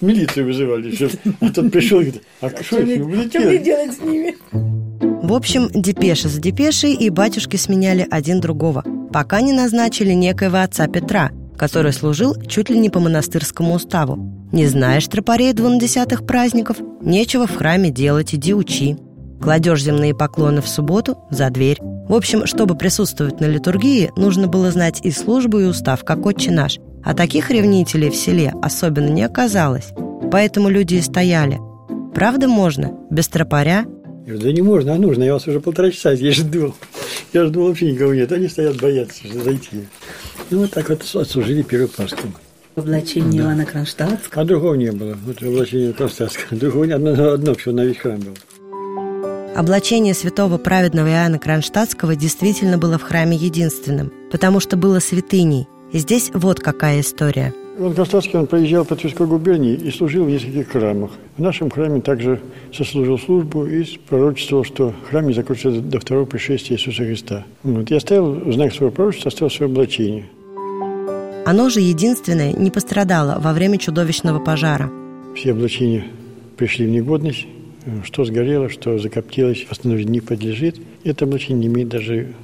милицию 0.00 0.46
вызывали 0.46 0.90
еще. 0.90 1.10
А 1.40 1.50
тот 1.50 1.72
пришел 1.72 2.00
и 2.00 2.04
говорит, 2.04 2.22
а 2.40 2.50
что 2.62 2.76
мне 2.80 3.58
делать 3.58 3.94
с 3.94 4.00
ними? 4.00 4.36
В 4.50 5.32
общем, 5.34 5.68
депеша 5.72 6.28
за 6.28 6.40
депешей, 6.40 6.94
и 6.94 7.08
батюшки 7.08 7.56
сменяли 7.56 8.06
один 8.10 8.40
другого, 8.40 8.84
пока 9.12 9.40
не 9.40 9.52
назначили 9.52 10.12
некоего 10.12 10.58
отца 10.58 10.86
Петра– 10.88 11.30
который 11.62 11.92
служил 11.92 12.34
чуть 12.48 12.70
ли 12.70 12.78
не 12.78 12.90
по 12.90 12.98
монастырскому 12.98 13.74
уставу. 13.74 14.41
Не 14.52 14.66
знаешь 14.66 15.06
тропарей 15.06 15.54
двунадесятых 15.54 16.26
праздников? 16.26 16.76
Нечего 17.00 17.46
в 17.46 17.56
храме 17.56 17.88
делать, 17.90 18.34
иди 18.34 18.52
учи. 18.52 18.98
Кладешь 19.40 19.82
земные 19.82 20.14
поклоны 20.14 20.60
в 20.60 20.68
субботу 20.68 21.16
за 21.30 21.48
дверь. 21.48 21.78
В 21.80 22.14
общем, 22.14 22.46
чтобы 22.46 22.76
присутствовать 22.76 23.40
на 23.40 23.46
литургии, 23.46 24.12
нужно 24.14 24.48
было 24.48 24.70
знать 24.70 25.00
и 25.02 25.10
службу, 25.10 25.58
и 25.58 25.64
устав, 25.64 26.04
как 26.04 26.26
отче 26.26 26.50
наш. 26.50 26.78
А 27.02 27.14
таких 27.14 27.50
ревнителей 27.50 28.10
в 28.10 28.14
селе 28.14 28.52
особенно 28.60 29.08
не 29.08 29.22
оказалось. 29.22 29.88
Поэтому 30.30 30.68
люди 30.68 30.96
и 30.96 31.00
стояли. 31.00 31.58
Правда 32.14 32.46
можно? 32.46 32.92
Без 33.10 33.28
тропаря? 33.28 33.86
Да 34.26 34.52
не 34.52 34.60
можно, 34.60 34.92
а 34.92 34.98
нужно. 34.98 35.24
Я 35.24 35.32
вас 35.32 35.48
уже 35.48 35.60
полтора 35.60 35.90
часа 35.90 36.14
здесь 36.14 36.36
жду. 36.36 36.74
Я 37.32 37.46
жду 37.46 37.64
вообще 37.64 37.90
никого 37.90 38.12
нет. 38.12 38.30
Они 38.30 38.48
стоят, 38.48 38.76
боятся 38.76 39.26
зайти. 39.32 39.88
Ну, 40.50 40.58
вот 40.58 40.70
так 40.72 40.90
вот 40.90 41.02
отслужили 41.14 41.62
первый 41.62 41.88
Пасху. 41.88 42.28
Облачение 42.74 43.42
да. 43.42 43.48
Ивана 43.48 43.66
Кронштадтского. 43.66 44.42
А 44.42 44.44
другого 44.44 44.74
не 44.74 44.92
было. 44.92 45.16
Вот 45.26 45.42
облачение 45.42 45.92
Кронштадтского. 45.92 46.46
Другого 46.58 46.94
одно, 46.94 47.32
одно 47.32 47.54
все 47.54 47.72
на 47.72 47.84
весь 47.84 47.98
храм 47.98 48.18
было. 48.18 48.34
Облачение 49.54 50.14
святого 50.14 50.56
праведного 50.56 51.08
Иоанна 51.08 51.38
Кронштадтского 51.38 52.16
действительно 52.16 52.78
было 52.78 52.96
в 52.96 53.02
храме 53.02 53.36
единственным, 53.36 54.10
потому 54.30 54.60
что 54.60 54.78
было 54.78 54.98
святыней. 54.98 55.68
И 55.92 55.98
здесь 55.98 56.30
вот 56.32 56.60
какая 56.60 57.00
история. 57.00 57.52
Иван 57.78 57.94
Кронштадтский 57.94 58.38
он 58.38 58.46
проезжал 58.46 58.86
по 58.86 58.96
Тверской 58.96 59.26
губернии 59.26 59.74
и 59.74 59.90
служил 59.90 60.24
в 60.24 60.30
нескольких 60.30 60.70
храмах. 60.70 61.10
В 61.36 61.42
нашем 61.42 61.70
храме 61.70 62.00
также 62.00 62.40
сослужил 62.72 63.18
службу 63.18 63.66
и 63.66 63.84
пророчествовал, 64.08 64.64
что 64.64 64.94
храм 65.10 65.26
не 65.26 65.34
закончится 65.34 65.80
до 65.82 66.00
второго 66.00 66.24
пришествия 66.24 66.78
Иисуса 66.78 67.04
Христа. 67.04 67.44
Вот. 67.62 67.90
Я 67.90 67.98
оставил 67.98 68.32
в 68.32 68.52
знак 68.54 68.72
своего 68.72 68.90
пророчества, 68.90 69.28
оставил 69.28 69.50
свое 69.50 69.70
облачение. 69.70 70.26
Оно 71.44 71.68
же 71.70 71.80
единственное 71.80 72.52
не 72.52 72.70
пострадало 72.70 73.40
во 73.40 73.52
время 73.52 73.76
чудовищного 73.78 74.38
пожара. 74.38 74.90
Все 75.34 75.52
облачения 75.52 76.04
пришли 76.56 76.86
в 76.86 76.90
негодность, 76.90 77.46
что 78.04 78.24
сгорело, 78.24 78.68
что 78.68 78.98
закоптилось, 78.98 79.66
восстановить 79.68 80.08
не 80.08 80.20
подлежит. 80.20 80.80
Это 81.02 81.24
облачение 81.24 81.66
не 81.68 81.74
имеет 81.74 81.88
даже 81.88 82.34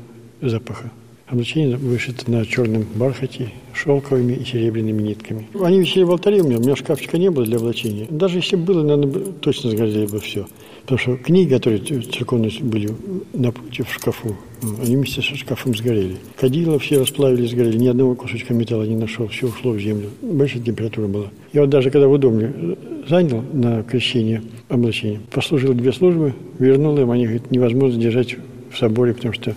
запаха. 0.43 0.91
Облачение 1.31 1.77
вышито 1.77 2.31
на 2.31 2.45
черном 2.47 2.87
бархате 2.95 3.51
шелковыми 3.75 4.33
и 4.33 4.45
серебряными 4.45 5.03
нитками. 5.03 5.47
Они 5.61 5.79
висели 5.79 6.03
в 6.03 6.11
алтаре 6.11 6.41
у 6.41 6.47
меня, 6.47 6.57
у 6.59 6.61
меня 6.61 6.75
шкафчика 6.75 7.19
не 7.19 7.31
было 7.31 7.45
для 7.45 7.59
облачения. 7.59 8.07
Даже 8.09 8.39
если 8.39 8.57
было, 8.57 8.83
наверное, 8.83 9.33
точно 9.41 9.71
сгорели 9.71 10.07
бы 10.07 10.21
все. 10.21 10.47
Потому 10.83 10.99
что 10.99 11.17
книги, 11.19 11.53
которые 11.53 11.81
церковные 11.81 12.51
были 12.63 12.89
напротив 13.35 13.89
в 13.89 13.93
шкафу, 13.93 14.35
они 14.83 14.97
вместе 14.97 15.21
со 15.21 15.37
шкафом 15.37 15.77
сгорели. 15.77 16.17
Кадила 16.41 16.79
все 16.79 16.99
расплавили, 16.99 17.47
сгорели. 17.47 17.77
Ни 17.77 17.89
одного 17.89 18.15
кусочка 18.15 18.55
металла 18.55 18.85
не 18.85 18.97
нашел. 18.97 19.29
Все 19.29 19.49
ушло 19.49 19.73
в 19.73 19.81
землю. 19.81 20.09
Большая 20.23 20.63
температура 20.63 21.09
была. 21.09 21.27
Я 21.53 21.61
вот 21.61 21.71
даже 21.71 21.91
когда 21.91 22.09
в 22.09 22.17
доме 22.17 22.77
занял 23.07 23.45
на 23.53 23.83
крещение 23.83 24.43
облачение, 24.71 25.21
послужил 25.31 25.75
две 25.75 25.93
службы, 25.93 26.33
вернул 26.59 26.97
им, 26.99 27.11
они 27.11 27.25
говорят, 27.27 27.51
невозможно 27.51 28.01
держать 28.01 28.37
в 28.71 28.79
соборе, 28.79 29.13
потому 29.13 29.35
что 29.35 29.55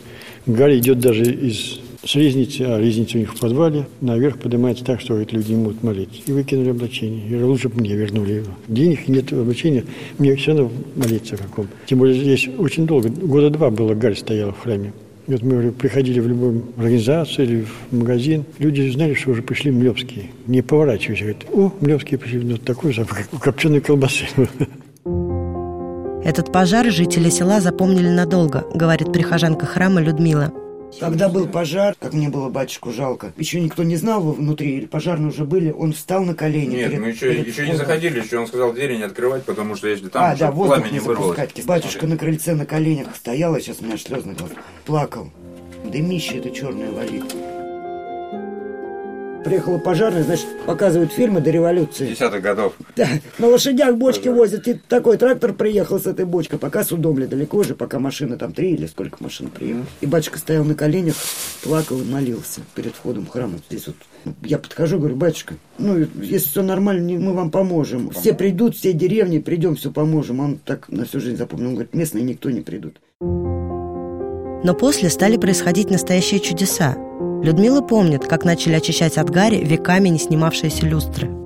гарь 0.53 0.77
идет 0.77 1.00
даже 1.00 1.24
из 1.24 1.79
с 2.03 2.15
ризницы, 2.15 2.62
а 2.62 2.79
ризница 2.79 3.17
у 3.17 3.20
них 3.20 3.34
в 3.34 3.39
подвале, 3.39 3.86
наверх 4.01 4.39
поднимается 4.39 4.84
так, 4.84 5.00
что 5.00 5.13
говорит, 5.13 5.34
люди 5.34 5.51
не 5.51 5.58
могут 5.58 5.84
молиться. 5.84 6.20
И 6.25 6.31
выкинули 6.31 6.70
облачение. 6.72 7.27
И 7.29 7.43
лучше 7.43 7.70
бы 7.70 7.79
мне 7.79 7.96
вернули 7.96 8.34
его. 8.34 8.48
Денег 8.67 9.08
нет 9.08 9.31
облачения, 9.31 9.86
мне 10.17 10.36
все 10.36 10.55
равно 10.55 10.72
молиться 10.96 11.38
каком. 11.38 11.67
Тем 11.86 12.00
более 12.00 12.20
здесь 12.20 12.50
очень 12.58 12.88
долго, 12.88 13.10
года 13.10 13.50
два 13.51 13.70
было 13.70 13.93
гарь 13.93 14.15
стояла 14.15 14.51
в 14.51 14.60
храме. 14.62 14.93
И 15.27 15.34
вот 15.34 15.43
мы 15.43 15.51
говорю, 15.51 15.72
приходили 15.74 16.20
в 16.20 16.27
любую 16.27 16.63
организацию 16.75 17.48
или 17.48 17.65
в 17.91 17.96
магазин, 17.96 18.43
люди 18.58 18.89
знали, 18.89 19.13
что 19.13 19.31
уже 19.31 19.43
пришли 19.43 19.70
млевские. 19.70 20.31
Не 20.48 20.63
поворачиваясь, 20.63 21.20
говорят, 21.20 21.46
о, 21.53 21.72
млевские 21.79 22.17
пришли, 22.17 22.39
ну 22.39 22.58
такой 22.58 22.93
запах, 22.93 23.29
копченой 23.39 23.81
колбасы. 23.81 24.25
Этот 26.24 26.51
пожар 26.51 26.86
жители 26.92 27.30
села 27.30 27.60
запомнили 27.62 28.08
надолго, 28.08 28.66
говорит 28.74 29.12
прихожанка 29.12 29.66
храма 29.66 30.01
Людмила. 30.01 30.54
Когда 31.00 31.30
был 31.30 31.48
пожар, 31.48 31.96
как 32.00 32.13
мне 32.13 32.30
было 32.30 32.50
батюшку 32.50 32.92
жалко, 32.92 33.34
еще 33.38 33.60
никто 33.60 33.84
не 33.84 33.96
знал 33.96 34.22
внутри, 34.22 34.78
или 34.78 34.86
пожарные 34.86 35.30
уже 35.30 35.46
были, 35.46 35.72
он 35.72 35.94
встал 35.94 36.24
на 36.24 36.36
колени. 36.36 36.75
Нет, 36.75 36.90
перед, 36.90 37.01
мы 37.01 37.08
еще, 37.08 37.34
перед 37.34 37.48
еще 37.48 37.68
не 37.68 37.75
заходили, 37.75 38.20
еще 38.20 38.38
он 38.38 38.48
сказал 38.48 38.74
двери 38.74 38.98
не 38.98 39.04
открывать, 39.04 39.46
потому 39.46 39.75
что 39.75 39.88
если 39.88 40.10
там 40.10 40.24
а, 40.24 40.36
да, 40.36 40.51
воздух 40.51 40.92
не 40.92 41.00
запускать. 41.00 41.66
Батюшка 41.66 42.06
на 42.06 42.18
крыльце 42.18 42.54
на 42.54 42.66
коленях 42.66 43.16
стоял, 43.16 43.56
а 43.56 43.62
сейчас 43.62 43.78
у 43.82 43.86
меня 43.86 43.98
слезный 43.98 44.36
глаз, 44.36 44.51
плакал. 44.86 45.32
Дымище 45.86 46.38
это 46.38 46.51
черное 46.51 46.92
валит. 46.92 47.24
Приехала 49.43 49.79
пожарная, 49.79 50.24
значит, 50.24 50.45
показывают 50.65 51.12
фильмы 51.12 51.41
до 51.41 51.50
революции. 51.50 52.10
Десятых 52.10 52.43
годов. 52.43 52.74
Да, 52.95 53.07
на 53.39 53.48
лошадях 53.48 53.95
бочки 53.95 54.25
да. 54.25 54.33
возят. 54.33 54.67
И 54.67 54.75
такой 54.75 55.17
трактор 55.17 55.53
приехал 55.53 56.00
с 56.00 56.05
этой 56.05 56.25
бочкой. 56.25 56.60
Пока 56.60 56.83
судомли 56.83 57.25
далеко 57.25 57.63
же, 57.63 57.74
пока 57.74 58.00
машины 58.00 58.38
там 58.38 58.53
три 58.53 58.74
или 58.74 58.86
сколько 58.86 59.17
машин 59.19 59.50
приехало. 59.50 59.86
И 60.01 60.05
батюшка 60.05 60.38
стоял 60.38 60.63
на 60.63 60.75
коленях, 60.75 61.15
плакал 61.63 62.00
и 62.00 62.03
молился 62.03 62.62
перед 62.75 62.93
входом 62.93 63.25
в 63.25 63.29
храм. 63.29 63.51
Вот 63.51 63.63
здесь 63.67 63.88
вот 63.88 63.95
я 64.43 64.60
подхожу, 64.60 65.00
говорю, 65.00 65.15
батюшка, 65.15 65.55
ну, 65.79 65.98
если 66.21 66.50
все 66.50 66.62
нормально, 66.62 67.19
мы 67.19 67.33
вам 67.33 67.50
поможем. 67.50 68.12
Все 68.12 68.33
придут, 68.33 68.75
все 68.75 68.93
деревни, 68.93 69.39
придем, 69.39 69.75
все 69.75 69.91
поможем. 69.91 70.39
Он 70.39 70.60
так 70.63 70.88
на 70.89 71.05
всю 71.05 71.19
жизнь 71.19 71.38
запомнил. 71.38 71.69
Он 71.69 71.74
говорит, 71.75 71.95
местные 71.95 72.24
никто 72.24 72.51
не 72.51 72.62
придут. 72.62 73.01
Но 73.19 74.75
после 74.75 75.10
стали 75.10 75.38
происходить 75.38 75.89
настоящие 75.89 76.39
чудеса. 76.39 76.95
Людмила 77.43 77.81
помнит, 77.81 78.27
как 78.27 78.45
начали 78.45 78.74
очищать 78.75 79.17
от 79.17 79.29
гари 79.29 79.57
веками 79.57 80.10
не 80.10 80.19
снимавшиеся 80.19 80.86
люстры 80.86 81.40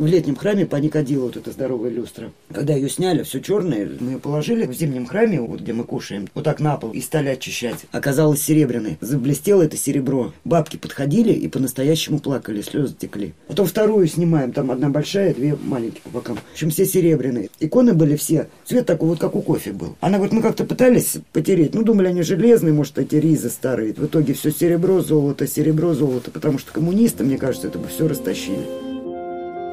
в 0.00 0.06
летнем 0.06 0.34
храме 0.34 0.64
паникодила 0.64 1.24
вот 1.24 1.36
эта 1.36 1.50
здоровая 1.50 1.90
люстра. 1.90 2.32
Когда 2.50 2.74
ее 2.74 2.88
сняли, 2.88 3.22
все 3.22 3.40
черное, 3.40 3.86
мы 4.00 4.12
ее 4.12 4.18
положили 4.18 4.64
в 4.64 4.72
зимнем 4.72 5.04
храме, 5.04 5.42
вот 5.42 5.60
где 5.60 5.74
мы 5.74 5.84
кушаем, 5.84 6.26
вот 6.34 6.44
так 6.44 6.58
на 6.58 6.78
пол 6.78 6.92
и 6.92 7.02
стали 7.02 7.28
очищать. 7.28 7.80
Оказалось 7.92 8.42
серебряной. 8.42 8.96
Заблестело 9.02 9.62
это 9.62 9.76
серебро. 9.76 10.32
Бабки 10.44 10.78
подходили 10.78 11.34
и 11.34 11.48
по-настоящему 11.48 12.18
плакали, 12.18 12.62
слезы 12.62 12.94
текли. 12.98 13.34
Потом 13.46 13.66
вторую 13.66 14.06
снимаем, 14.06 14.52
там 14.52 14.70
одна 14.70 14.88
большая, 14.88 15.34
две 15.34 15.54
маленькие 15.62 16.00
по 16.02 16.08
бокам. 16.08 16.36
В 16.36 16.52
общем, 16.54 16.70
все 16.70 16.86
серебряные. 16.86 17.50
Иконы 17.60 17.92
были 17.92 18.16
все. 18.16 18.48
Цвет 18.64 18.86
такой 18.86 19.10
вот, 19.10 19.18
как 19.18 19.36
у 19.36 19.42
кофе 19.42 19.72
был. 19.72 19.96
Она 20.00 20.16
говорит, 20.16 20.32
мы 20.32 20.40
как-то 20.40 20.64
пытались 20.64 21.18
потереть. 21.34 21.74
Ну, 21.74 21.82
думали, 21.82 22.06
они 22.06 22.22
железные, 22.22 22.72
может, 22.72 22.98
эти 22.98 23.16
ризы 23.16 23.50
старые. 23.50 23.92
В 23.92 24.06
итоге 24.06 24.32
все 24.32 24.50
серебро, 24.50 25.02
золото, 25.02 25.46
серебро, 25.46 25.92
золото. 25.92 26.30
Потому 26.30 26.58
что 26.58 26.72
коммунисты, 26.72 27.22
мне 27.22 27.36
кажется, 27.36 27.68
это 27.68 27.78
бы 27.78 27.88
все 27.88 28.08
растащили 28.08 28.89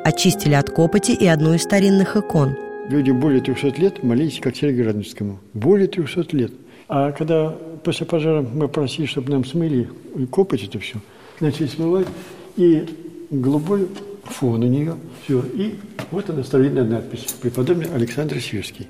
очистили 0.07 0.53
от 0.53 0.69
копоти 0.69 1.11
и 1.11 1.27
одну 1.27 1.53
из 1.53 1.63
старинных 1.63 2.15
икон. 2.15 2.55
Люди 2.89 3.11
более 3.11 3.41
300 3.41 3.81
лет 3.81 4.03
молились 4.03 4.39
как 4.39 4.55
Цареградскому. 4.55 5.39
Более 5.53 5.87
300 5.87 6.37
лет. 6.37 6.51
А 6.87 7.11
когда 7.11 7.49
после 7.83 8.05
пожара 8.05 8.41
мы 8.41 8.69
просили, 8.69 9.05
чтобы 9.05 9.31
нам 9.31 9.43
смыли 9.43 9.89
копоть 10.31 10.63
это 10.63 10.79
все, 10.79 10.99
начали 11.41 11.67
смывать, 11.67 12.07
и 12.55 12.85
голубой 13.29 13.89
фон 14.23 14.63
у 14.63 14.67
нее, 14.67 14.95
все. 15.25 15.43
И 15.53 15.75
вот 16.11 16.29
она 16.29 16.43
старинная 16.43 16.85
надпись 16.85 17.25
«Преподобный 17.41 17.87
Александр 17.93 18.39
Свирский». 18.39 18.87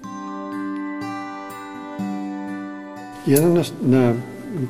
И 3.26 3.34
она 3.34 3.56
нас 3.56 3.74
на 3.82 4.16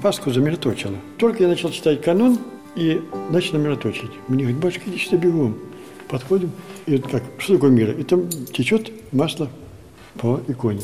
Пасху 0.01 0.32
замироточила. 0.32 0.96
Только 1.18 1.44
я 1.44 1.50
начал 1.50 1.70
читать 1.72 2.01
канон 2.01 2.39
и 2.75 3.01
начал 3.30 3.58
мироточить. 3.58 4.12
Мне 4.30 4.44
говорит, 4.44 4.62
батюшка, 4.62 4.89
иди 4.89 4.98
сюда 4.98 5.18
бегом. 5.18 5.58
Подходим, 6.09 6.51
и 6.85 6.97
как, 6.99 7.23
что 7.37 7.55
такое 7.55 7.69
мира? 7.69 7.91
И 7.91 8.03
там 8.03 8.29
течет 8.29 8.91
масло 9.11 9.49
по 10.15 10.39
иконе. 10.47 10.81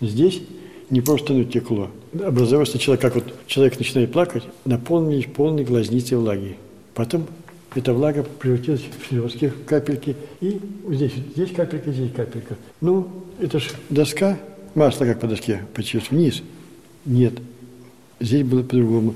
Здесь 0.00 0.42
не 0.88 1.02
просто 1.02 1.34
оно 1.34 1.44
текло. 1.44 1.90
Образовалось 2.14 2.70
сначала, 2.70 2.96
как 2.96 3.14
вот 3.14 3.24
человек 3.46 3.78
начинает 3.78 4.12
плакать, 4.12 4.44
наполнились 4.64 5.26
полные 5.26 5.66
глазницы 5.66 6.16
влаги. 6.16 6.56
Потом 6.94 7.26
эта 7.74 7.92
влага 7.92 8.22
превратилась 8.22 8.82
в 8.82 9.08
слезки, 9.08 9.52
капельки. 9.66 10.16
И 10.40 10.58
здесь, 10.88 11.12
здесь 11.34 11.50
капелька, 11.50 11.92
здесь 11.92 12.12
капелька. 12.12 12.56
Ну, 12.80 13.08
это 13.40 13.58
же 13.58 13.70
доска, 13.90 14.38
масло 14.74 15.04
как 15.04 15.20
по 15.20 15.26
доске 15.26 15.62
потечет 15.74 16.10
вниз. 16.10 16.42
Нет, 17.04 17.34
здесь 18.20 18.44
было 18.44 18.62
по-другому. 18.62 19.14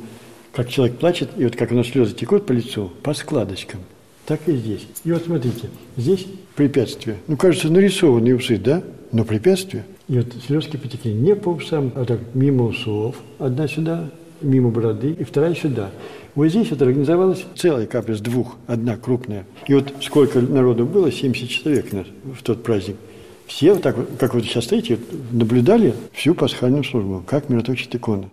Как 0.52 0.68
человек 0.68 0.98
плачет, 0.98 1.30
и 1.36 1.44
вот 1.44 1.56
как 1.56 1.72
у 1.72 1.74
нас 1.74 1.86
слезы 1.88 2.14
текут 2.14 2.46
по 2.46 2.52
лицу, 2.52 2.92
по 3.02 3.14
складочкам– 3.14 3.80
так 4.26 4.40
и 4.46 4.56
здесь. 4.56 4.86
И 5.04 5.12
вот 5.12 5.24
смотрите, 5.24 5.68
здесь 5.96 6.26
препятствие. 6.54 7.16
Ну, 7.28 7.36
кажется, 7.36 7.70
нарисованные 7.70 8.34
усы, 8.34 8.58
да? 8.58 8.82
Но 9.12 9.24
препятствие. 9.24 9.84
И 10.08 10.18
вот 10.18 10.26
слезки 10.46 10.76
потекли 10.76 11.14
не 11.14 11.34
по 11.34 11.50
усам, 11.50 11.92
а 11.94 12.04
так 12.04 12.20
мимо 12.34 12.64
усов. 12.64 13.16
Одна 13.38 13.68
сюда, 13.68 14.10
мимо 14.40 14.70
бороды, 14.70 15.12
и 15.12 15.24
вторая 15.24 15.54
сюда. 15.54 15.90
Вот 16.34 16.48
здесь 16.48 16.70
вот 16.70 16.82
организовалась 16.82 17.44
целая 17.56 17.86
капля 17.86 18.14
с 18.14 18.20
двух, 18.20 18.56
одна 18.66 18.96
крупная. 18.96 19.46
И 19.66 19.74
вот 19.74 19.92
сколько 20.02 20.40
народу 20.40 20.84
было, 20.84 21.10
70 21.10 21.48
человек 21.48 21.92
нас 21.92 22.06
в 22.24 22.42
тот 22.42 22.62
праздник. 22.62 22.96
Все 23.46 23.74
вот 23.74 23.82
так, 23.82 23.96
как 24.18 24.34
вот 24.34 24.44
сейчас 24.44 24.64
стоите, 24.64 24.98
наблюдали 25.30 25.94
всю 26.12 26.34
пасхальную 26.34 26.84
службу, 26.84 27.22
как 27.26 27.48
мироточит 27.48 27.94
икона. 27.94 28.28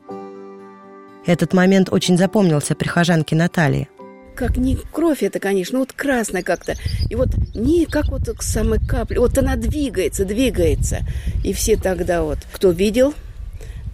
Этот 1.26 1.54
момент 1.54 1.90
очень 1.92 2.18
запомнился 2.18 2.76
прихожанке 2.76 3.36
Наталье 3.36 3.88
как 4.34 4.58
не 4.58 4.78
кровь 4.92 5.24
это, 5.24 5.40
конечно, 5.40 5.80
вот 5.80 5.94
красная 5.94 6.44
как-то. 6.44 6.76
И 7.10 7.16
вот 7.16 7.30
не 7.56 7.86
как 7.86 8.10
вот 8.10 8.30
к 8.30 8.42
самой 8.42 8.80
капле. 8.80 9.20
Вот 9.20 9.38
она 9.38 9.56
двигается, 9.56 10.26
двигается. 10.26 11.00
И 11.44 11.54
все 11.54 11.78
тогда 11.78 12.24
вот, 12.24 12.40
кто 12.52 12.72
видел, 12.72 13.14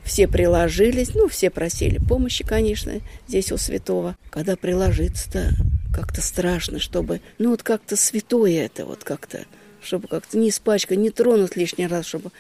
все 0.04 0.28
приложились, 0.28 1.14
ну, 1.14 1.28
все 1.28 1.50
просили 1.50 2.00
помощи, 2.00 2.44
конечно, 2.44 2.94
здесь 3.28 3.52
у 3.52 3.58
святого. 3.58 4.16
Когда 4.32 4.56
приложиться-то 4.56 5.52
как-то 5.94 6.22
страшно, 6.22 6.80
чтобы, 6.80 7.22
ну, 7.38 7.52
вот 7.52 7.64
как-то 7.64 7.96
святое 7.96 8.66
это 8.66 8.86
вот 8.86 9.04
как-то, 9.04 9.46
чтобы 9.84 10.08
как-то 10.08 10.38
не 10.38 10.50
испачкать, 10.50 10.98
не 10.98 11.12
тронуть 11.12 11.56
лишний 11.56 11.88
раз, 11.88 12.08
чтобы... 12.08 12.32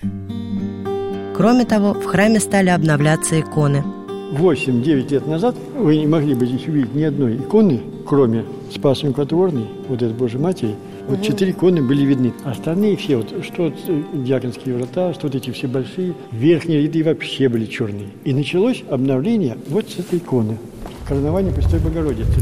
Кроме 1.35 1.65
того, 1.65 1.93
в 1.93 2.03
храме 2.05 2.39
стали 2.39 2.69
обновляться 2.69 3.39
иконы– 3.39 3.83
8-9 4.31 5.11
лет 5.11 5.27
назад 5.27 5.55
вы 5.75 5.97
не 5.97 6.07
могли 6.07 6.35
бы 6.35 6.45
здесь 6.45 6.67
увидеть 6.67 6.93
ни 6.93 7.03
одной 7.03 7.37
иконы, 7.37 7.81
кроме 8.05 8.45
Спаса 8.71 9.07
Мукотворной, 9.07 9.65
вот 9.87 10.01
этой 10.01 10.13
Божьей 10.13 10.39
Матери. 10.39 10.75
Вот 11.07 11.23
четыре 11.23 11.51
иконы 11.51 11.81
были 11.81 12.05
видны. 12.05 12.33
Остальные 12.43 12.97
все, 12.97 13.17
вот 13.17 13.43
что 13.43 13.73
дьяконские 14.13 14.75
врата, 14.75 15.13
что 15.15 15.27
вот 15.27 15.35
эти 15.35 15.49
все 15.49 15.67
большие, 15.67 16.13
верхние 16.31 16.83
ряды 16.83 17.03
вообще 17.03 17.49
были 17.49 17.65
черные. 17.65 18.09
И 18.23 18.33
началось 18.33 18.83
обновление 18.87 19.57
вот 19.67 19.89
с 19.89 19.97
этой 19.97 20.19
иконы. 20.19 20.59
Коронование 21.07 21.51
Престой 21.51 21.79
Богородицы. 21.79 22.41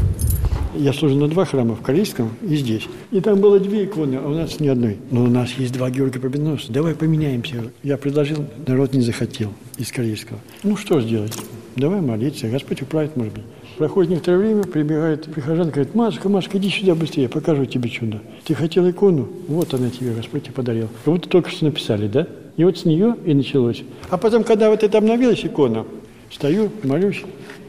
Я 0.74 0.92
служил 0.92 1.18
на 1.18 1.28
два 1.28 1.46
храма, 1.46 1.74
в 1.74 1.80
Корейском 1.80 2.28
и 2.42 2.54
здесь. 2.56 2.86
И 3.10 3.20
там 3.22 3.40
было 3.40 3.58
две 3.58 3.86
иконы, 3.86 4.16
а 4.16 4.28
у 4.28 4.34
нас 4.34 4.60
ни 4.60 4.68
одной. 4.68 4.98
Но 5.10 5.24
у 5.24 5.28
нас 5.28 5.52
есть 5.54 5.72
два 5.72 5.88
Георгия 5.88 6.20
Победоносца. 6.20 6.70
Давай 6.70 6.94
поменяемся. 6.94 7.72
Я 7.82 7.96
предложил, 7.96 8.44
народ 8.66 8.92
не 8.92 9.00
захотел 9.00 9.50
из 9.78 9.90
Корейского. 9.90 10.38
Ну, 10.62 10.76
что 10.76 11.00
сделать? 11.00 11.32
Давай 11.78 12.00
молиться, 12.00 12.48
Господь 12.48 12.82
управит, 12.82 13.16
может 13.16 13.34
быть. 13.34 13.44
Проходит 13.76 14.10
некоторое 14.10 14.38
время, 14.38 14.64
прибегает 14.64 15.26
прихожан, 15.26 15.70
говорит, 15.70 15.94
Машка, 15.94 16.28
Машка, 16.28 16.58
иди 16.58 16.70
сюда 16.70 16.96
быстрее, 16.96 17.28
покажу 17.28 17.66
тебе 17.66 17.88
чудо. 17.88 18.20
Ты 18.44 18.54
хотел 18.54 18.90
икону? 18.90 19.28
Вот 19.46 19.72
она 19.74 19.88
тебе, 19.88 20.12
Господь 20.12 20.42
тебе 20.42 20.54
подарил. 20.54 20.88
Как 21.04 21.14
будто 21.14 21.28
только 21.28 21.50
что 21.50 21.66
написали, 21.66 22.08
да? 22.08 22.26
И 22.56 22.64
вот 22.64 22.78
с 22.78 22.84
нее 22.84 23.14
и 23.24 23.32
началось. 23.32 23.84
А 24.10 24.18
потом, 24.18 24.42
когда 24.42 24.70
вот 24.70 24.82
это 24.82 24.98
обновилась 24.98 25.44
икона, 25.44 25.86
стою, 26.32 26.70
молюсь 26.82 27.22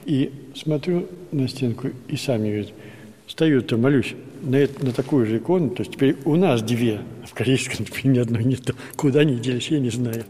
и 0.06 0.32
смотрю 0.56 1.06
на 1.32 1.48
стенку 1.48 1.90
и 2.08 2.18
сам 2.18 2.42
вижу. 2.42 2.70
Стою-то, 3.28 3.78
молюсь 3.78 4.16
на, 4.42 4.56
это, 4.56 4.84
на 4.84 4.92
такую 4.92 5.28
же 5.28 5.38
икону, 5.38 5.70
то 5.70 5.84
есть 5.84 5.94
теперь 5.94 6.16
у 6.26 6.36
нас 6.36 6.64
две, 6.64 7.02
а 7.24 7.28
в 7.28 7.36
корейском 7.36 7.86
теперь 7.86 8.08
ни 8.12 8.18
одной 8.18 8.44
нет. 8.44 8.72
Куда 8.96 9.20
они 9.20 9.36
делись, 9.36 9.70
я 9.70 9.80
не 9.80 9.92
знаю. 9.92 10.24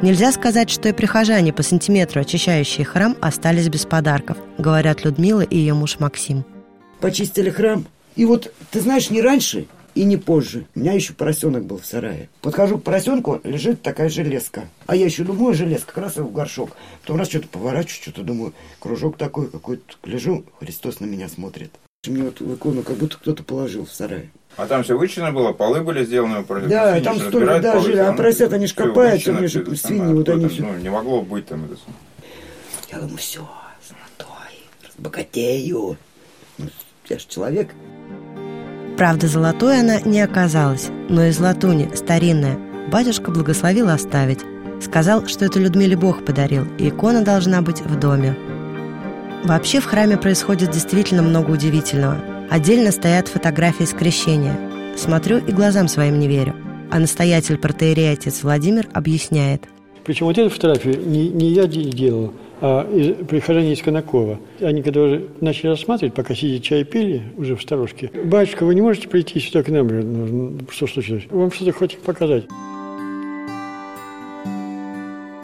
Нельзя 0.00 0.30
сказать, 0.30 0.70
что 0.70 0.88
и 0.88 0.92
прихожане 0.92 1.52
по 1.52 1.64
сантиметру, 1.64 2.20
очищающие 2.20 2.86
храм, 2.86 3.16
остались 3.20 3.68
без 3.68 3.84
подарков, 3.84 4.38
говорят 4.56 5.04
Людмила 5.04 5.40
и 5.40 5.56
ее 5.56 5.74
муж 5.74 5.98
Максим. 5.98 6.44
Почистили 7.00 7.50
храм. 7.50 7.84
И 8.14 8.24
вот, 8.24 8.52
ты 8.70 8.80
знаешь, 8.80 9.10
не 9.10 9.20
раньше 9.20 9.66
и 9.96 10.04
не 10.04 10.16
позже. 10.16 10.66
У 10.76 10.80
меня 10.80 10.92
еще 10.92 11.14
поросенок 11.14 11.64
был 11.64 11.78
в 11.78 11.84
сарае. 11.84 12.28
Подхожу 12.42 12.78
к 12.78 12.84
поросенку, 12.84 13.40
лежит 13.42 13.82
такая 13.82 14.08
железка. 14.08 14.68
А 14.86 14.94
я 14.94 15.04
еще 15.04 15.24
думаю, 15.24 15.54
железка, 15.54 15.92
как 15.94 16.04
раз 16.04 16.16
в 16.16 16.32
горшок. 16.32 16.76
Потом 17.02 17.16
раз 17.16 17.28
что-то 17.28 17.48
поворачиваю, 17.48 18.02
что-то 18.02 18.22
думаю, 18.22 18.54
кружок 18.78 19.16
такой 19.16 19.50
какой-то. 19.50 19.82
Лежу, 20.04 20.44
Христос 20.60 21.00
на 21.00 21.06
меня 21.06 21.28
смотрит. 21.28 21.72
Мне 22.08 22.22
вот 22.22 22.40
в 22.40 22.54
икону 22.54 22.82
как 22.82 22.96
будто 22.96 23.16
кто-то 23.16 23.42
положил 23.42 23.84
в 23.84 23.92
сарае. 23.92 24.30
А 24.56 24.66
там 24.66 24.82
все 24.82 24.98
вычищено 24.98 25.30
было, 25.30 25.52
полы 25.52 25.82
были 25.82 26.04
сделаны. 26.04 26.44
Да, 26.68 26.92
свиньи 26.92 27.04
там 27.04 27.20
столько, 27.20 27.60
да, 27.60 27.78
жили, 27.78 27.98
а 27.98 28.12
поросят, 28.12 28.52
они 28.52 28.66
ж 28.66 28.74
копаются, 28.74 29.36
они 29.36 29.46
же 29.46 29.76
свиньи, 29.76 30.12
вот 30.12 30.28
они 30.28 30.48
все. 30.48 30.62
Ну, 30.62 30.76
не 30.78 30.88
могло 30.88 31.22
быть 31.22 31.46
там 31.46 31.66
это. 31.66 31.76
Я 32.90 32.98
думаю, 32.98 33.18
все, 33.18 33.48
золотой, 33.86 34.58
разбогатею. 34.84 35.96
Ну, 36.56 36.66
я 37.08 37.18
же 37.18 37.26
человек. 37.28 37.70
Правда, 38.96 39.28
золотой 39.28 39.80
она 39.80 40.00
не 40.00 40.20
оказалась, 40.20 40.88
но 41.08 41.24
из 41.26 41.38
латуни, 41.38 41.88
старинная, 41.94 42.58
батюшка 42.90 43.30
благословил 43.30 43.90
оставить. 43.90 44.40
Сказал, 44.80 45.26
что 45.26 45.44
это 45.44 45.60
Людмиле 45.60 45.96
Бог 45.96 46.24
подарил, 46.24 46.64
и 46.78 46.88
икона 46.88 47.22
должна 47.22 47.62
быть 47.62 47.80
в 47.80 47.98
доме. 47.98 48.36
Вообще 49.44 49.80
в 49.80 49.84
храме 49.84 50.18
происходит 50.18 50.72
действительно 50.72 51.22
много 51.22 51.52
удивительного. 51.52 52.18
Отдельно 52.50 52.90
стоят 52.90 53.28
фотографии 53.28 53.84
с 53.84 53.92
крещения. 53.92 54.56
Смотрю 54.96 55.38
и 55.38 55.52
глазам 55.52 55.86
своим 55.86 56.18
не 56.18 56.26
верю. 56.26 56.54
А 56.90 56.98
настоятель 56.98 57.56
протеерей 57.56 58.12
отец 58.12 58.42
Владимир 58.42 58.88
объясняет. 58.92 59.68
Причем 60.04 60.26
вот 60.26 60.38
эту 60.38 60.50
фотографию 60.50 61.00
не, 61.06 61.28
не 61.28 61.50
я 61.50 61.66
делал, 61.66 62.32
а 62.60 62.82
из, 62.90 63.26
прихожане 63.26 63.74
из 63.74 63.82
Конакова. 63.82 64.40
Они 64.60 64.82
когда 64.82 65.02
уже 65.02 65.28
начали 65.40 65.68
рассматривать, 65.68 66.14
пока 66.14 66.34
сидели 66.34 66.58
чай 66.58 66.84
пили, 66.84 67.22
уже 67.36 67.54
в 67.54 67.62
сторожке. 67.62 68.10
«Батюшка, 68.24 68.64
вы 68.64 68.74
не 68.74 68.80
можете 68.80 69.08
прийти 69.08 69.38
сюда 69.38 69.62
к 69.62 69.68
нам?» 69.68 70.58
Что 70.70 70.86
случилось? 70.86 71.24
Вам 71.30 71.52
что-то 71.52 71.72
хотите 71.72 72.00
показать? 72.02 72.44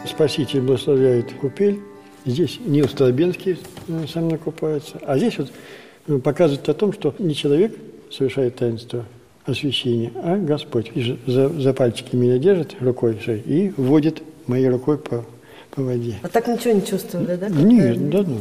Спаситель 0.05 0.61
благословляет 0.61 1.31
купель. 1.33 1.79
Здесь 2.25 2.59
Нил 2.65 2.87
Столобенский 2.89 3.57
э, 3.87 4.05
со 4.11 4.19
мной 4.19 4.37
купается. 4.37 4.99
А 5.05 5.17
здесь 5.17 5.37
вот 5.37 5.51
э, 6.07 6.17
показывает 6.19 6.67
о 6.69 6.73
том, 6.73 6.93
что 6.93 7.13
не 7.19 7.35
человек 7.35 7.75
совершает 8.11 8.55
таинство 8.55 9.05
освящения, 9.45 10.11
а 10.15 10.37
Господь. 10.37 10.91
И 10.95 11.17
за, 11.27 11.49
за 11.49 11.73
пальчики 11.73 12.15
меня 12.15 12.37
держит 12.37 12.75
рукой 12.81 13.17
и 13.45 13.71
вводит 13.77 14.23
моей 14.47 14.69
рукой 14.69 14.97
по 14.97 15.25
по 15.75 15.83
воде. 15.83 16.15
А 16.23 16.27
так 16.27 16.47
ничего 16.47 16.73
не 16.73 16.85
чувствовали, 16.85 17.35
да? 17.35 17.49
Нет, 17.49 18.09
да, 18.09 18.23
ну. 18.25 18.39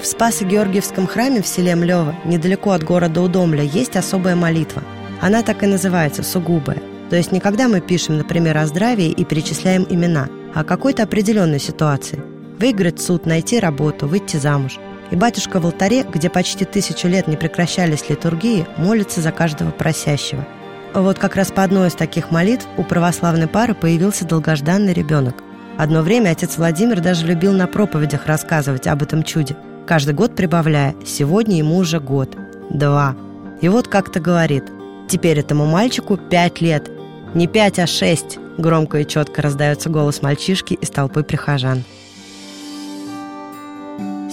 В 0.00 0.06
Спасо-Георгиевском 0.06 1.06
храме 1.06 1.42
в 1.42 1.46
селе 1.46 1.74
Млево, 1.76 2.14
недалеко 2.24 2.70
от 2.70 2.82
города 2.84 3.20
Удомля, 3.20 3.62
есть 3.62 3.96
особая 3.96 4.34
молитва. 4.34 4.82
Она 5.20 5.42
так 5.42 5.62
и 5.62 5.66
называется– 5.66 6.22
сугубая. 6.24 6.78
То 7.10 7.16
есть 7.16 7.32
не 7.32 7.40
когда 7.40 7.68
мы 7.68 7.80
пишем, 7.80 8.16
например, 8.16 8.56
о 8.56 8.66
здравии 8.66 9.10
и 9.10 9.24
перечисляем 9.24 9.86
имена, 9.90 10.28
а 10.54 10.60
о 10.60 10.64
какой-то 10.64 11.02
определенной 11.02 11.58
ситуации. 11.58 12.18
Выиграть 12.60 13.00
суд, 13.00 13.26
найти 13.26 13.58
работу, 13.58 14.06
выйти 14.06 14.36
замуж. 14.36 14.78
И 15.10 15.16
батюшка 15.16 15.58
в 15.58 15.66
алтаре, 15.66 16.04
где 16.04 16.30
почти 16.30 16.64
тысячу 16.64 17.08
лет 17.08 17.26
не 17.26 17.36
прекращались 17.36 18.08
литургии, 18.08 18.66
молится 18.76 19.20
за 19.20 19.32
каждого 19.32 19.70
просящего– 19.72 20.46
вот 20.94 21.18
как 21.18 21.36
раз 21.36 21.52
по 21.52 21.62
одной 21.62 21.88
из 21.88 21.94
таких 21.94 22.32
молитв 22.32 22.66
у 22.76 22.82
православной 22.82 23.46
пары 23.46 23.74
появился 23.74 24.26
долгожданный 24.26 24.92
ребенок. 24.92 25.36
Одно 25.78 26.02
время 26.02 26.30
отец 26.30 26.58
Владимир 26.58 27.00
даже 27.00 27.26
любил 27.26 27.52
на 27.52 27.68
проповедях 27.68 28.26
рассказывать 28.26 28.88
об 28.88 29.02
этом 29.02 29.22
чуде, 29.22 29.56
каждый 29.86 30.14
год 30.14 30.34
прибавляя 30.34 30.96
«сегодня 31.06 31.58
ему 31.58 31.76
уже 31.76 32.00
год, 32.00 32.36
два». 32.70 33.16
И 33.60 33.68
вот 33.68 33.86
как-то 33.86 34.18
говорит 34.18 34.64
«теперь 35.08 35.38
этому 35.38 35.64
мальчику 35.64 36.16
пять 36.16 36.60
лет, 36.60 36.90
не 37.34 37.46
пять, 37.46 37.78
а 37.78 37.86
шесть», 37.86 38.38
громко 38.58 38.98
и 38.98 39.06
четко 39.06 39.42
раздается 39.42 39.90
голос 39.90 40.22
мальчишки 40.22 40.74
из 40.74 40.90
толпы 40.90 41.22
прихожан. 41.22 41.84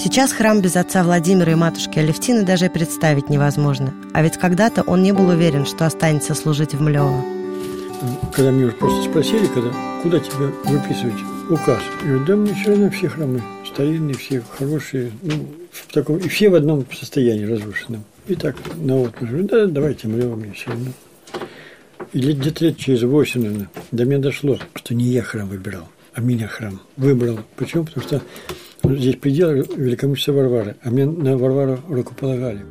Сейчас 0.08 0.32
храм 0.32 0.62
без 0.62 0.78
отца 0.78 1.04
Владимира 1.04 1.52
и 1.52 1.56
матушки 1.56 2.00
Алевтины 2.00 2.46
даже 2.46 2.70
представить 2.70 3.30
невозможно. 3.30 3.94
А 4.14 4.22
ведь 4.22 4.38
когда-то 4.38 4.82
он 4.84 5.04
не 5.04 5.12
был 5.12 5.28
уверен, 5.28 5.66
что 5.66 5.86
останется 5.86 6.34
служить 6.34 6.74
в 6.74 6.82
Млево. 6.82 7.26
Когда 8.34 8.52
меня 8.52 8.72
просто 8.72 9.10
спросили, 9.10 9.48
когда, 9.48 9.70
куда 10.02 10.20
тебя 10.20 10.50
выписывать 10.64 11.20
указ, 11.50 11.82
я 12.04 12.08
говорю, 12.08 12.26
да 12.26 12.36
мне 12.38 12.54
все 12.54 12.70
равно 12.70 12.90
все 12.90 13.10
храмы 13.10 13.44
старинные, 13.66 14.16
все 14.16 14.42
хорошие, 14.58 15.12
ну, 15.24 15.46
в 15.74 15.94
таком, 15.94 16.20
и 16.20 16.30
все 16.30 16.48
в 16.48 16.56
одном 16.56 16.86
состоянии 16.90 17.44
разрушенном. 17.44 18.06
И 18.28 18.36
так 18.36 18.56
на 18.78 18.96
вот, 18.96 19.14
да, 19.20 19.66
давайте 19.66 20.08
Млево 20.08 20.38
мне 20.38 20.54
все 20.54 20.70
равно. 20.70 20.92
И 22.14 22.20
где-то 22.32 22.64
лет 22.64 22.78
через 22.78 23.04
восемь, 23.04 23.42
наверное, 23.42 23.70
до 23.92 24.06
меня 24.06 24.20
дошло, 24.20 24.58
что 24.74 24.96
не 24.96 25.04
я 25.08 25.22
храм 25.22 25.50
выбирал, 25.50 25.90
а 26.14 26.22
меня 26.22 26.48
храм 26.48 26.80
выбрал. 26.96 27.42
Почему? 27.58 27.84
Потому 27.84 28.08
что 28.08 28.22
Здесь 28.96 29.16
предел 29.18 29.50
великомученицы 29.50 30.32
Варвары, 30.32 30.76
а 30.84 30.90
мне 30.90 31.06
на 31.06 31.38
Варвару 31.38 31.80
руку 31.90 32.14
полагали. 32.16 32.66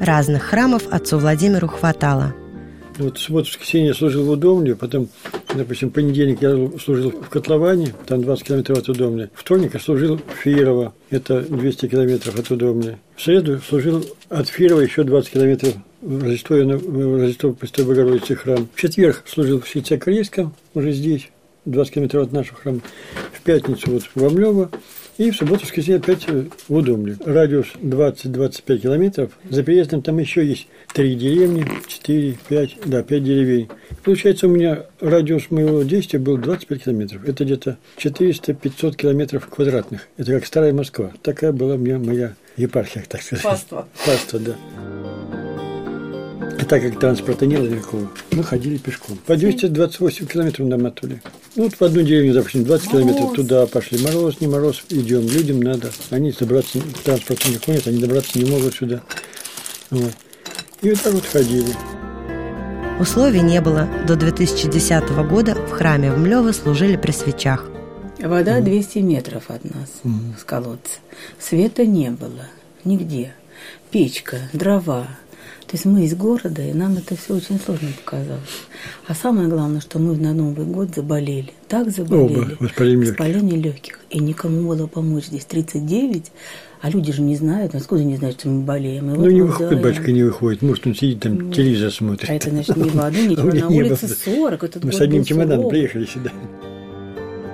Разных 0.00 0.42
храмов 0.42 0.82
отцу 0.90 1.18
Владимиру 1.18 1.68
хватало. 1.68 2.34
Вот 2.98 3.18
субботу, 3.18 3.48
воскресенье 3.48 3.88
я 3.88 3.94
служил 3.94 4.24
в 4.24 4.30
Удомле, 4.30 4.76
потом, 4.76 5.08
допустим, 5.54 5.90
понедельник 5.90 6.42
я 6.42 6.78
служил 6.78 7.10
в 7.10 7.28
Котловане, 7.28 7.92
там 8.06 8.22
20 8.22 8.46
километров 8.46 8.78
от 8.78 8.88
Удомля. 8.88 9.30
Вторник 9.34 9.74
я 9.74 9.80
служил 9.80 10.18
в 10.18 10.42
Фиерово, 10.42 10.94
это 11.10 11.42
200 11.42 11.88
километров 11.88 12.38
от 12.38 12.50
Удомля. 12.50 12.98
В 13.16 13.22
среду 13.22 13.60
служил 13.68 14.04
от 14.28 14.48
Фиерова 14.48 14.80
еще 14.80 15.02
20 15.02 15.32
километров 15.32 15.74
в 16.02 16.22
Рождество, 16.22 16.56
в 16.56 17.20
Рождество 17.20 17.52
Престой 17.52 17.84
Богородицы 17.84 18.36
храм. 18.36 18.68
В 18.72 18.80
четверг 18.80 19.24
служил 19.26 19.60
в 19.60 19.68
Сельце 19.68 19.98
Корейском, 19.98 20.54
уже 20.74 20.92
здесь, 20.92 21.30
20 21.64 21.94
километров 21.94 22.26
от 22.26 22.32
нашего 22.32 22.58
храма. 22.58 22.80
В 23.32 23.40
пятницу 23.42 23.90
вот 23.90 24.02
в 24.14 24.24
Амлево, 24.24 24.70
и 25.18 25.30
в 25.30 25.36
субботу, 25.36 25.62
воскресенье 25.62 25.98
опять 25.98 26.26
в 26.26 26.74
Удомле. 26.74 27.16
Радиус 27.24 27.68
20-25 27.80 28.78
километров. 28.78 29.32
За 29.48 29.62
переездом 29.62 30.02
там 30.02 30.18
еще 30.18 30.44
есть 30.44 30.66
три 30.92 31.14
деревни, 31.14 31.66
4, 31.86 32.36
5, 32.48 32.70
да, 32.86 33.02
5 33.02 33.24
деревень. 33.24 33.68
Получается, 34.02 34.46
у 34.46 34.50
меня 34.50 34.84
радиус 35.00 35.50
моего 35.50 35.82
действия 35.82 36.18
был 36.18 36.36
25 36.36 36.84
километров. 36.84 37.28
Это 37.28 37.44
где-то 37.44 37.78
400-500 37.98 38.96
километров 38.96 39.46
квадратных. 39.48 40.08
Это 40.16 40.32
как 40.32 40.46
старая 40.46 40.72
Москва. 40.72 41.12
Такая 41.22 41.52
была 41.52 41.76
мне 41.76 41.98
моя 41.98 42.34
епархия, 42.56 43.04
так 43.08 43.22
сказать. 43.22 43.44
Паства. 43.44 43.88
Паства, 44.04 44.38
да. 44.38 44.54
Так 46.68 46.82
как 46.82 46.98
транспорта 46.98 47.46
не 47.46 47.56
было 47.56 47.68
никакого, 47.68 48.10
мы 48.30 48.42
ходили 48.42 48.78
пешком. 48.78 49.18
По 49.26 49.36
228 49.36 50.26
километров 50.26 50.66
наматывали. 50.66 51.20
Ну, 51.56 51.64
вот 51.64 51.74
в 51.74 51.82
одну 51.82 52.02
деревню, 52.02 52.32
допустим, 52.32 52.64
20 52.64 52.86
мороз. 52.86 53.02
километров 53.04 53.32
туда 53.34 53.66
пошли. 53.66 54.02
Мороз, 54.02 54.40
не 54.40 54.46
мороз, 54.46 54.84
идем. 54.90 55.28
Людям 55.28 55.60
надо. 55.60 55.90
Они 56.10 56.32
добраться, 56.32 56.78
транспорта 57.04 57.50
не 57.50 57.58
ходят, 57.58 57.86
они 57.86 57.98
добраться 57.98 58.38
не 58.38 58.50
могут 58.50 58.74
сюда. 58.74 59.02
Вот. 59.90 60.12
И 60.82 60.90
вот 60.90 61.00
так 61.00 61.12
вот 61.12 61.26
ходили. 61.26 61.72
Условий 62.98 63.40
не 63.40 63.60
было. 63.60 63.88
До 64.06 64.16
2010 64.16 65.10
года 65.28 65.54
в 65.54 65.70
храме 65.70 66.12
в 66.12 66.18
Млево 66.18 66.52
служили 66.52 66.96
при 66.96 67.10
свечах. 67.10 67.68
Вода 68.20 68.60
200 68.60 68.98
метров 68.98 69.44
от 69.48 69.64
нас 69.64 69.90
mm. 70.04 70.40
с 70.40 70.44
колодца. 70.44 70.98
Света 71.38 71.84
не 71.84 72.10
было 72.10 72.46
нигде. 72.84 73.34
Печка, 73.90 74.38
дрова, 74.52 75.08
то 75.66 75.72
есть 75.72 75.84
мы 75.84 76.04
из 76.04 76.14
города, 76.14 76.62
и 76.62 76.72
нам 76.72 76.96
это 76.96 77.16
все 77.16 77.34
очень 77.34 77.58
сложно 77.58 77.88
показалось. 78.04 78.42
А 79.06 79.14
самое 79.14 79.48
главное, 79.48 79.80
что 79.80 79.98
мы 79.98 80.16
на 80.16 80.32
Новый 80.34 80.66
год 80.66 80.94
заболели. 80.94 81.52
Так 81.68 81.90
заболели. 81.90 82.38
Оба, 82.38 82.50
воспаление, 82.60 83.08
воспаление 83.08 83.56
легких. 83.56 84.00
И 84.10 84.20
никому 84.20 84.68
было 84.68 84.86
помочь. 84.86 85.26
Здесь 85.26 85.44
39, 85.44 86.32
а 86.80 86.90
люди 86.90 87.12
же 87.12 87.22
не 87.22 87.36
знают, 87.36 87.74
откуда 87.74 88.04
не 88.04 88.16
знают, 88.16 88.40
что 88.40 88.48
мы 88.48 88.62
болеем. 88.62 89.10
И 89.10 89.14
ну, 89.14 89.20
вот 89.20 89.30
не 89.30 89.42
выходит, 89.42 89.82
батюшка 89.82 90.12
не 90.12 90.22
выходит. 90.22 90.62
Может, 90.62 90.86
он 90.86 90.94
сидит 90.94 91.20
там, 91.20 91.34
ну, 91.34 91.52
телевизор 91.52 91.90
смотрит. 91.90 92.28
А 92.28 92.34
это, 92.34 92.50
значит, 92.50 92.76
не 92.76 92.90
воды, 92.90 93.26
ничего. 93.26 93.52
На 93.52 93.68
улице 93.68 94.08
40. 94.08 94.84
Мы 94.84 94.92
с 94.92 95.00
одним 95.00 95.24
чемоданом 95.24 95.68
приехали 95.68 96.04
сюда. 96.04 96.30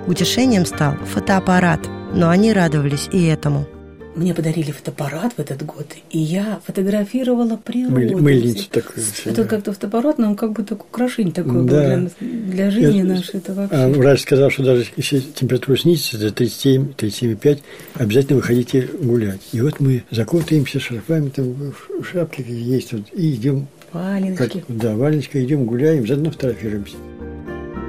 Утешением 0.07 0.65
стал 0.65 0.95
фотоаппарат– 1.05 1.87
но 2.13 2.29
они 2.29 2.53
радовались 2.53 3.09
и 3.11 3.25
этому. 3.25 3.65
Мне 4.13 4.33
подарили 4.33 4.71
фотоаппарат 4.71 5.33
в 5.37 5.39
этот 5.39 5.65
год, 5.65 5.87
и 6.09 6.19
я 6.19 6.59
фотографировала 6.65 7.55
природу. 7.55 7.95
Мыль- 7.95 8.15
мыльницу 8.17 8.69
такую. 8.69 9.05
Это 9.23 9.45
как-то 9.45 9.71
фотоаппарат, 9.71 10.17
но 10.17 10.27
он 10.31 10.35
как 10.35 10.51
бы 10.51 10.63
так 10.63 10.83
украшение 10.83 11.31
такое 11.33 11.63
Да. 11.63 11.97
было 11.97 12.09
для, 12.19 12.51
для 12.53 12.71
жизни 12.71 12.97
Я- 12.97 13.03
нашей. 13.05 13.37
Это 13.37 13.53
вообще. 13.53 13.75
А 13.77 13.87
врач 13.89 14.21
сказал, 14.23 14.49
что 14.49 14.63
даже 14.63 14.85
если 14.97 15.19
температура 15.21 15.77
снизится 15.77 16.17
до 16.19 16.29
37-37,5, 16.33 17.59
обязательно 17.95 18.35
выходите 18.37 18.89
гулять. 18.99 19.41
И 19.53 19.61
вот 19.61 19.79
мы 19.79 20.03
закутаемся 20.11 20.81
шарфами, 20.81 21.29
там 21.29 21.53
в 21.53 22.03
шапке 22.03 22.43
какие 22.43 22.69
есть, 22.69 22.91
вот, 22.91 23.03
и 23.13 23.31
идем, 23.33 23.67
как, 23.93 24.01
Валеночки. 24.01 24.63
да, 24.67 24.95
валеночка, 24.97 25.41
идем 25.41 25.63
гуляем, 25.65 26.05
заодно 26.05 26.31
фотографируемся. 26.31 26.95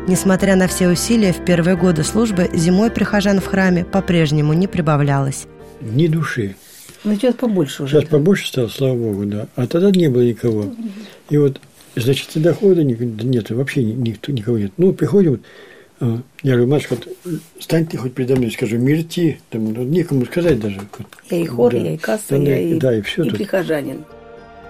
Несмотря 0.08 0.56
на 0.56 0.66
все 0.66 0.88
усилия, 0.88 1.32
в 1.32 1.44
первые 1.44 1.76
годы 1.76 2.02
службы 2.04 2.48
зимой 2.54 2.90
прихожан 2.90 3.40
в 3.40 3.46
храме 3.46 3.84
по-прежнему 3.84 4.52
не 4.52 4.66
прибавлялось. 4.66 5.46
Ни 5.82 6.06
души. 6.06 6.54
Ну, 7.04 7.14
сейчас 7.16 7.34
побольше 7.34 7.82
уже. 7.82 7.98
Сейчас 8.00 8.08
побольше 8.08 8.46
стало, 8.48 8.68
слава 8.68 8.94
богу, 8.96 9.24
да. 9.26 9.48
А 9.56 9.66
тогда 9.66 9.90
не 9.90 10.08
было 10.08 10.22
никого. 10.22 10.72
И 11.30 11.36
вот, 11.36 11.60
значит, 11.96 12.28
и 12.36 12.40
дохода 12.40 12.84
нет, 12.84 13.50
вообще 13.50 13.82
ни- 13.82 13.92
никто, 14.10 14.30
никого 14.32 14.58
нет. 14.58 14.72
Ну, 14.76 14.92
приходим, 14.92 15.40
а, 16.00 16.20
я 16.44 16.52
говорю, 16.52 16.70
Машка, 16.70 16.94
вот, 17.24 17.34
стань 17.58 17.86
ты 17.86 17.96
хоть 17.96 18.14
передо 18.14 18.36
мной, 18.36 18.52
скажу, 18.52 18.78
мирти, 18.78 19.40
там, 19.50 19.72
ну, 19.72 19.82
некому 19.82 20.24
сказать 20.26 20.60
даже. 20.60 20.80
Я 21.30 21.38
и 21.38 21.46
хор, 21.46 21.72
Да. 21.72 21.78
я 21.78 21.94
и 21.94 21.96
касса, 21.96 22.22
Да, 22.30 22.36
я 22.36 22.58
и, 22.60 22.78
да, 22.78 22.96
и 22.96 23.00
всё 23.02 23.24
тут. 23.24 23.34
прихожанин. 23.34 24.04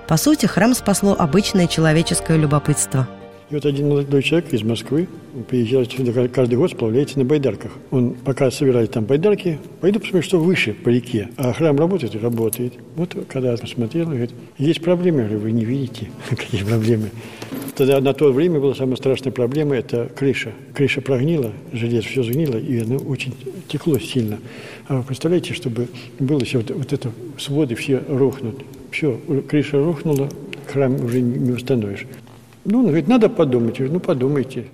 По 0.08 0.16
сути, 0.16 0.46
храм 0.46 0.74
спасло 0.74 1.14
обычное 1.18 1.66
человеческое 1.66 2.38
любопытство. 2.38 3.06
И 3.52 3.54
вот 3.54 3.66
один 3.66 3.90
молодой 3.90 4.22
человек 4.22 4.50
из 4.54 4.62
Москвы 4.62 5.06
приезжает 5.50 5.92
сюда 5.92 6.26
каждый 6.28 6.54
год, 6.54 6.70
сплавляется 6.70 7.18
на 7.18 7.26
байдарках. 7.26 7.72
Он 7.90 8.14
пока 8.14 8.50
собирает 8.50 8.92
там 8.92 9.04
байдарки, 9.04 9.58
пойду 9.82 10.00
посмотрю, 10.00 10.22
что 10.22 10.38
выше 10.38 10.72
по 10.72 10.88
реке. 10.88 11.28
А 11.36 11.52
храм 11.52 11.76
работает? 11.76 12.14
Работает. 12.14 12.72
Вот 12.96 13.14
когда 13.28 13.54
посмотрел, 13.58 14.06
говорит, 14.06 14.30
есть 14.56 14.80
проблемы, 14.80 15.20
я 15.20 15.24
говорю, 15.24 15.40
вы 15.40 15.52
не 15.52 15.66
видите, 15.66 16.10
какие 16.30 16.64
проблемы. 16.64 17.10
Тогда 17.76 18.00
на 18.00 18.14
то 18.14 18.32
время 18.32 18.58
была 18.58 18.74
самая 18.74 18.96
страшная 18.96 19.32
проблема– 19.32 19.76
это 19.76 20.10
крыша. 20.16 20.52
Крыша 20.72 21.02
прогнила, 21.02 21.52
железо 21.74 22.08
все 22.08 22.22
сгнило, 22.22 22.56
и 22.56 22.80
оно 22.80 22.96
очень 22.96 23.34
текло 23.68 23.98
сильно. 23.98 24.38
А 24.88 24.96
вы 24.96 25.02
представляете, 25.02 25.52
чтобы 25.52 25.88
было, 26.18 26.40
если 26.40 26.56
вот, 26.56 26.70
вот 26.70 26.90
это 26.90 27.10
своды 27.36 27.74
все 27.74 28.02
рухнут. 28.08 28.62
Все, 28.90 29.20
крыша 29.46 29.76
рухнула, 29.76 30.30
храм 30.68 30.94
уже 31.04 31.20
не 31.20 31.52
установишь. 31.52 32.06
Ну, 32.64 32.78
он 32.78 32.86
говорит, 32.86 33.08
надо 33.08 33.28
подумать. 33.28 33.78
Я 33.78 33.86
говорю, 33.86 33.94
ну, 33.94 34.00
подумайте. 34.00 34.66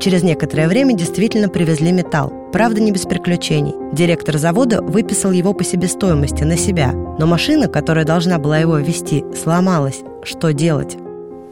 Через 0.00 0.22
некоторое 0.22 0.68
время 0.68 0.96
действительно 0.96 1.48
привезли 1.48 1.92
металл. 1.92 2.32
Правда, 2.52 2.80
не 2.80 2.92
без 2.92 3.02
приключений. 3.02 3.74
Директор 3.92 4.38
завода 4.38 4.80
выписал 4.80 5.32
его 5.32 5.52
по 5.52 5.64
себестоимости 5.64 6.44
на 6.44 6.56
себя. 6.56 6.92
Но 6.92 7.26
машина, 7.26 7.68
которая 7.68 8.04
должна 8.04 8.38
была 8.38 8.58
его 8.58 8.78
вести, 8.78 9.24
сломалась. 9.34 10.00
Что 10.22 10.52
делать? 10.52 10.96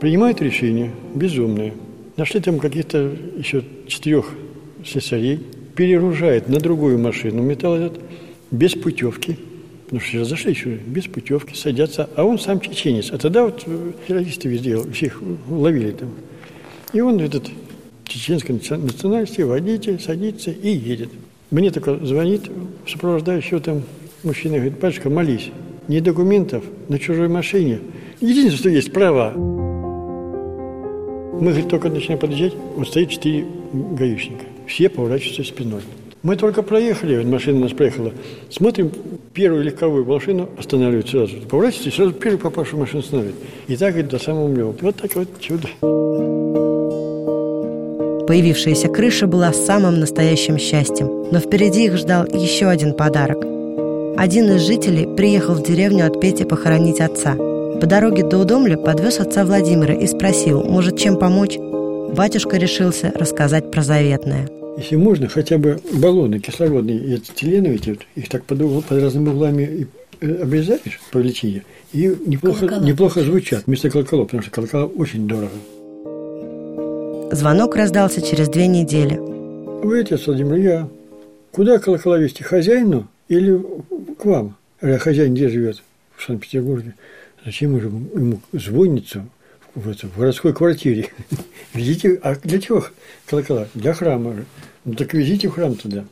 Принимают 0.01 0.41
решение 0.41 0.93
безумное. 1.15 1.75
Нашли 2.17 2.41
там 2.41 2.59
каких-то 2.59 3.13
еще 3.37 3.65
четырех 3.87 4.33
слесарей, 4.85 5.45
перегружает 5.75 6.49
на 6.49 6.59
другую 6.59 6.99
машину 6.99 7.43
металл 7.43 7.75
этот, 7.75 8.01
без 8.51 8.75
путевки. 8.75 9.39
Ну 9.91 10.01
что, 10.01 10.25
зашли 10.25 10.51
еще 10.51 10.75
без 10.75 11.07
путевки, 11.07 11.55
садятся, 11.55 12.11
а 12.15 12.25
он 12.25 12.39
сам 12.39 12.61
чеченец. 12.61 13.11
А 13.11 13.17
тогда 13.17 13.45
вот 13.45 13.63
э, 13.67 13.93
террористы 14.07 14.49
везде 14.49 14.79
всех 14.93 15.23
ловили 15.49 15.93
там. 15.93 16.11
И 16.93 17.01
он 17.01 17.21
этот 17.21 17.45
чеченской 18.05 18.57
наци- 18.57 18.77
национальности, 18.77 19.41
водитель, 19.41 19.99
садится 19.99 20.51
и 20.51 20.69
едет. 20.69 21.09
Мне 21.51 21.71
только 21.71 22.05
звонит 22.05 22.51
сопровождающий 22.87 23.61
там 23.61 23.83
мужчина, 24.25 24.57
говорит, 24.57 24.79
батюшка, 24.79 25.09
молись, 25.09 25.51
ни 25.89 26.01
документов 26.01 26.65
на 26.89 26.99
чужой 26.99 27.29
машине. 27.29 27.81
Единственное, 28.21 28.59
что 28.59 28.69
есть 28.69 28.93
права. 28.93 29.33
Мы, 31.41 31.51
говорит, 31.51 31.69
только 31.69 31.89
начинаем 31.89 32.19
подъезжать, 32.19 32.55
вот 32.77 32.89
стоит 32.89 33.09
четыре 33.09 33.47
гаишника. 33.73 34.45
Все 34.67 34.91
поворачиваются 34.91 35.45
спиной. 35.45 35.81
Мы 36.23 36.35
только 36.35 36.63
проехали, 36.63 37.23
машина 37.25 37.61
нас 37.61 37.73
проехала. 37.73 38.13
Смотрим, 38.51 38.91
первую 39.33 39.63
легковую 39.63 40.05
машину 40.05 40.49
останавливают 40.59 41.09
сразу. 41.09 41.37
Поворачивается, 41.49 41.91
и 41.91 41.93
сразу 41.93 42.13
первую 42.13 42.41
попавшую 42.41 42.81
машину 42.81 43.01
останавливает. 43.01 43.37
И 43.69 43.77
так, 43.77 43.93
говорит, 43.93 44.11
до 44.11 44.19
самого 44.19 44.49
Млева. 44.49 44.75
Вот 44.81 44.97
так 44.97 45.15
вот 45.15 45.29
чудо. 45.41 45.69
Появившаяся 48.27 48.89
крыша 48.89 49.27
была 49.27 49.53
самым 49.53 50.01
настоящим 50.01 50.59
счастьем. 50.59 51.29
Но 51.31 51.39
впереди 51.39 51.85
их 51.85 51.97
ждал 51.97 52.27
еще 52.27 52.67
один 52.67 52.95
подарок. 52.95 53.39
Один 54.19 54.51
из 54.51 54.67
жителей 54.67 55.07
приехал 55.17 55.55
в 55.55 55.63
деревню 55.63 56.07
отпеть 56.07 56.41
и 56.41 56.45
похоронить 56.45 57.01
отца. 57.01 57.37
По 57.37 57.87
дороге 57.87 58.25
до 58.25 58.39
Удомля 58.39 58.77
подвез 58.77 59.21
отца 59.21 59.45
Владимира 59.45 59.95
и 59.95 60.07
спросил, 60.09 60.65
может, 60.65 60.99
чем 60.99 61.17
помочь? 61.17 61.57
Батюшка 61.57 62.57
решился 62.57 63.13
рассказать 63.15 63.71
про 63.71 63.83
заветное. 63.83 64.49
Если 64.79 64.95
можно, 64.95 65.29
хотя 65.29 65.59
бы 65.59 65.81
баллоны 65.93 66.39
кислородные, 66.39 67.01
и 67.01 67.15
ацетиленовые, 67.15 67.81
эти 67.81 67.91
вот, 67.91 67.99
их 68.15 68.29
так 68.29 68.45
под, 68.45 68.59
под 68.59 69.03
разными 69.03 69.31
углами 69.31 69.63
и, 69.63 69.87
э, 70.25 70.43
обрезаешь 70.43 71.01
по 71.11 71.19
величине, 71.19 71.65
и 71.93 72.15
неплохо, 72.25 72.61
Колокола 72.61 72.87
неплохо 72.87 73.23
звучат 73.23 73.67
вместо 73.67 73.91
колоколов, 73.91 74.27
потому 74.29 74.43
что 74.45 74.53
колокола 74.53 74.85
очень 74.85 75.27
дорого. 75.27 75.51
Звонок 77.33 77.75
раздался 77.75 78.23
через 78.23 78.49
две 78.49 78.69
недели. 78.69 79.17
Вы, 79.17 80.01
отец 80.01 80.29
Владимир, 80.29 80.55
я. 80.55 80.89
Куда 81.51 81.79
колокола 81.79 82.17
вести? 82.17 82.45
Хозяину 82.45 83.09
или 83.27 83.61
к 84.17 84.25
вам? 84.25 84.55
А 84.81 84.97
хозяин 84.99 85.35
где 85.35 85.49
живет? 85.49 85.83
В 86.17 86.25
Санкт-Петербурге. 86.25 86.95
Зачем 87.45 87.81
же 87.81 87.89
ему 87.89 88.41
звониться 88.53 89.27
в, 89.75 89.93
городской 90.17 90.55
квартире? 90.55 91.11
Везите, 91.75 92.21
а 92.23 92.37
для 92.37 92.61
чего 92.61 92.85
колокола? 93.27 93.67
Для 93.75 93.93
храма. 93.93 94.37
Ну 94.89 94.95
так 94.95 95.13
везите 95.13 95.49
в 95.49 95.53
храм 95.53 95.75
туда. 95.75 96.05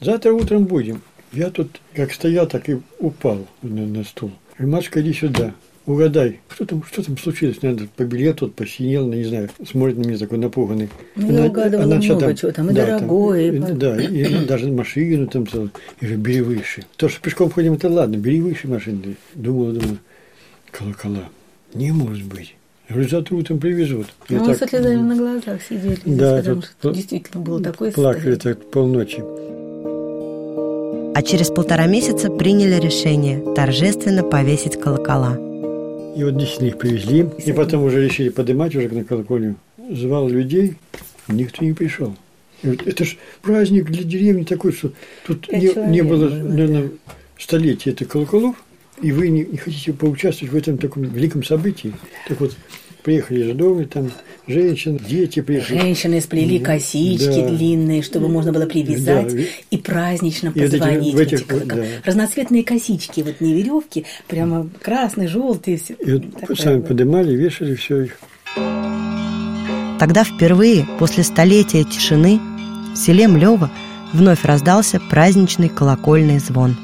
Завтра 0.00 0.32
утром 0.32 0.64
будем. 0.64 1.02
Я 1.32 1.50
тут 1.50 1.80
как 1.94 2.12
стоял, 2.12 2.46
так 2.46 2.68
и 2.68 2.78
упал 3.00 3.46
на, 3.62 3.86
на 3.86 4.04
стул. 4.04 4.30
Говорю, 4.56 4.72
Машка, 4.76 5.00
иди 5.00 5.12
сюда. 5.12 5.52
Угадай, 5.86 6.38
что 6.48 6.64
там, 6.66 6.84
что 6.84 7.02
там 7.02 7.18
случилось? 7.18 7.60
Надо 7.62 7.88
побелел 7.96 8.34
тот, 8.34 8.54
посинел, 8.54 9.06
ну, 9.08 9.14
не 9.14 9.24
знаю, 9.24 9.48
смотрит 9.68 9.96
на 9.98 10.02
меня 10.02 10.18
такой 10.18 10.38
напуганный. 10.38 10.88
Ну, 11.16 11.32
я 11.32 11.46
угадывала 11.46 12.00
что 12.00 12.14
много 12.14 12.34
чего 12.36 12.52
там, 12.52 12.70
и 12.70 12.74
дорогое, 12.74 13.50
и 13.50 13.56
и- 13.56 13.60
по- 13.60 13.72
да, 13.72 14.00
и 14.00 14.44
даже 14.44 14.70
машину 14.70 15.26
там. 15.26 15.46
Я 15.52 15.68
говорю, 16.00 16.18
бери 16.18 16.40
выше. 16.42 16.84
То, 16.96 17.08
что 17.08 17.20
пешком 17.20 17.50
ходим, 17.50 17.72
это 17.74 17.88
ладно, 17.88 18.16
бери 18.16 18.40
выше 18.40 18.68
машины. 18.68 19.16
Думала, 19.34 19.72
думаю, 19.72 19.98
колокола. 20.70 21.28
Не 21.74 21.90
может 21.92 22.24
быть. 22.24 22.54
Я 22.90 22.94
говорю, 22.94 23.08
завтра 23.08 23.36
утром 23.36 23.60
привезут. 23.60 24.08
И 24.28 24.34
Ну, 24.34 24.46
так, 24.46 24.58
со 24.58 24.66
слезами 24.66 25.00
на 25.00 25.16
глазах 25.16 25.62
сидели 25.62 25.94
здесь, 25.94 26.16
Да, 26.16 26.38
потому 26.38 26.56
тут 26.62 26.70
что 26.80 26.88
пл- 26.90 26.94
действительно 26.94 27.40
было 27.40 27.62
такое 27.62 27.92
Плакали 27.92 28.34
состояние. 28.34 28.54
так 28.56 28.70
полночи. 28.70 29.22
А 31.16 31.22
через 31.22 31.50
полтора 31.50 31.86
месяца 31.86 32.30
приняли 32.32 32.80
решение 32.80 33.54
торжественно 33.54 34.24
повесить 34.24 34.76
колокола. 34.80 35.36
И 36.16 36.24
вот 36.24 36.36
действительно 36.36 36.68
их 36.68 36.78
привезли. 36.78 37.28
И 37.46 37.52
потом 37.52 37.84
уже 37.84 38.04
решили 38.04 38.28
поднимать 38.30 38.74
уже 38.74 38.88
на 38.88 39.04
колокольню. 39.04 39.54
Звал 39.92 40.28
людей, 40.28 40.74
никто 41.28 41.64
не 41.64 41.72
пришел. 41.72 42.16
Это 42.64 43.04
ж 43.04 43.16
праздник 43.42 43.86
для 43.86 44.02
деревни 44.02 44.42
такой, 44.42 44.72
что 44.72 44.90
тут 45.26 45.48
не, 45.52 45.72
не 45.90 46.02
было, 46.02 46.26
было, 46.28 46.34
наверное, 46.34 46.90
столетия 47.38 47.90
этих 47.90 48.08
колоколов, 48.08 48.56
и 49.02 49.12
вы 49.12 49.28
не, 49.28 49.44
не 49.44 49.56
хотите 49.56 49.92
поучаствовать 49.92 50.52
в 50.52 50.56
этом 50.56 50.78
таком 50.78 51.02
великом 51.04 51.42
событии. 51.44 51.92
Так 52.28 52.40
вот, 52.40 52.56
приехали 53.02 53.50
из 53.50 53.56
дома, 53.56 53.84
там 53.86 54.10
женщины, 54.46 54.98
дети 55.08 55.40
приехали. 55.40 55.78
Женщины 55.78 56.20
сплели 56.20 56.58
косички 56.58 57.24
Да. 57.42 57.48
длинные, 57.48 58.02
чтобы 58.02 58.28
можно 58.28 58.52
было 58.52 58.66
привязать 58.66 59.34
Да. 59.34 59.42
и 59.70 59.76
празднично 59.78 60.48
И 60.48 60.50
вот 60.50 60.60
эти- 60.68 60.78
позвонить. 60.78 61.14
в 61.14 61.18
этих 61.18 61.50
вот, 61.50 61.66
да. 61.66 61.84
Разноцветные 62.04 62.62
косички, 62.64 63.20
вот 63.22 63.40
не 63.40 63.54
веревки, 63.54 64.04
прямо 64.28 64.68
красный, 64.82 65.28
желтый. 65.28 65.76
Все. 65.78 65.94
И 65.94 66.12
вот 66.12 66.58
сами 66.58 66.80
поднимали, 66.82 67.34
вешали 67.34 67.74
все 67.74 68.02
их. 68.02 68.18
Тогда 69.98 70.24
впервые, 70.24 70.86
после 70.98 71.24
столетия 71.24 71.84
тишины, 71.84 72.40
в 72.94 72.96
селе 72.96 73.28
Млево 73.28 73.70
вновь 74.12 74.44
раздался 74.44 74.98
праздничный 75.10 75.68
колокольный 75.68 76.38
звон. 76.38 76.76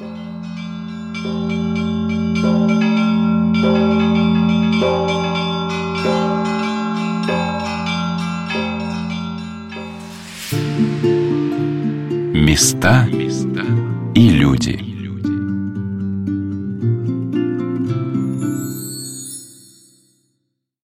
Места 12.57 13.07
и 14.14 14.31
люди. 14.31 14.96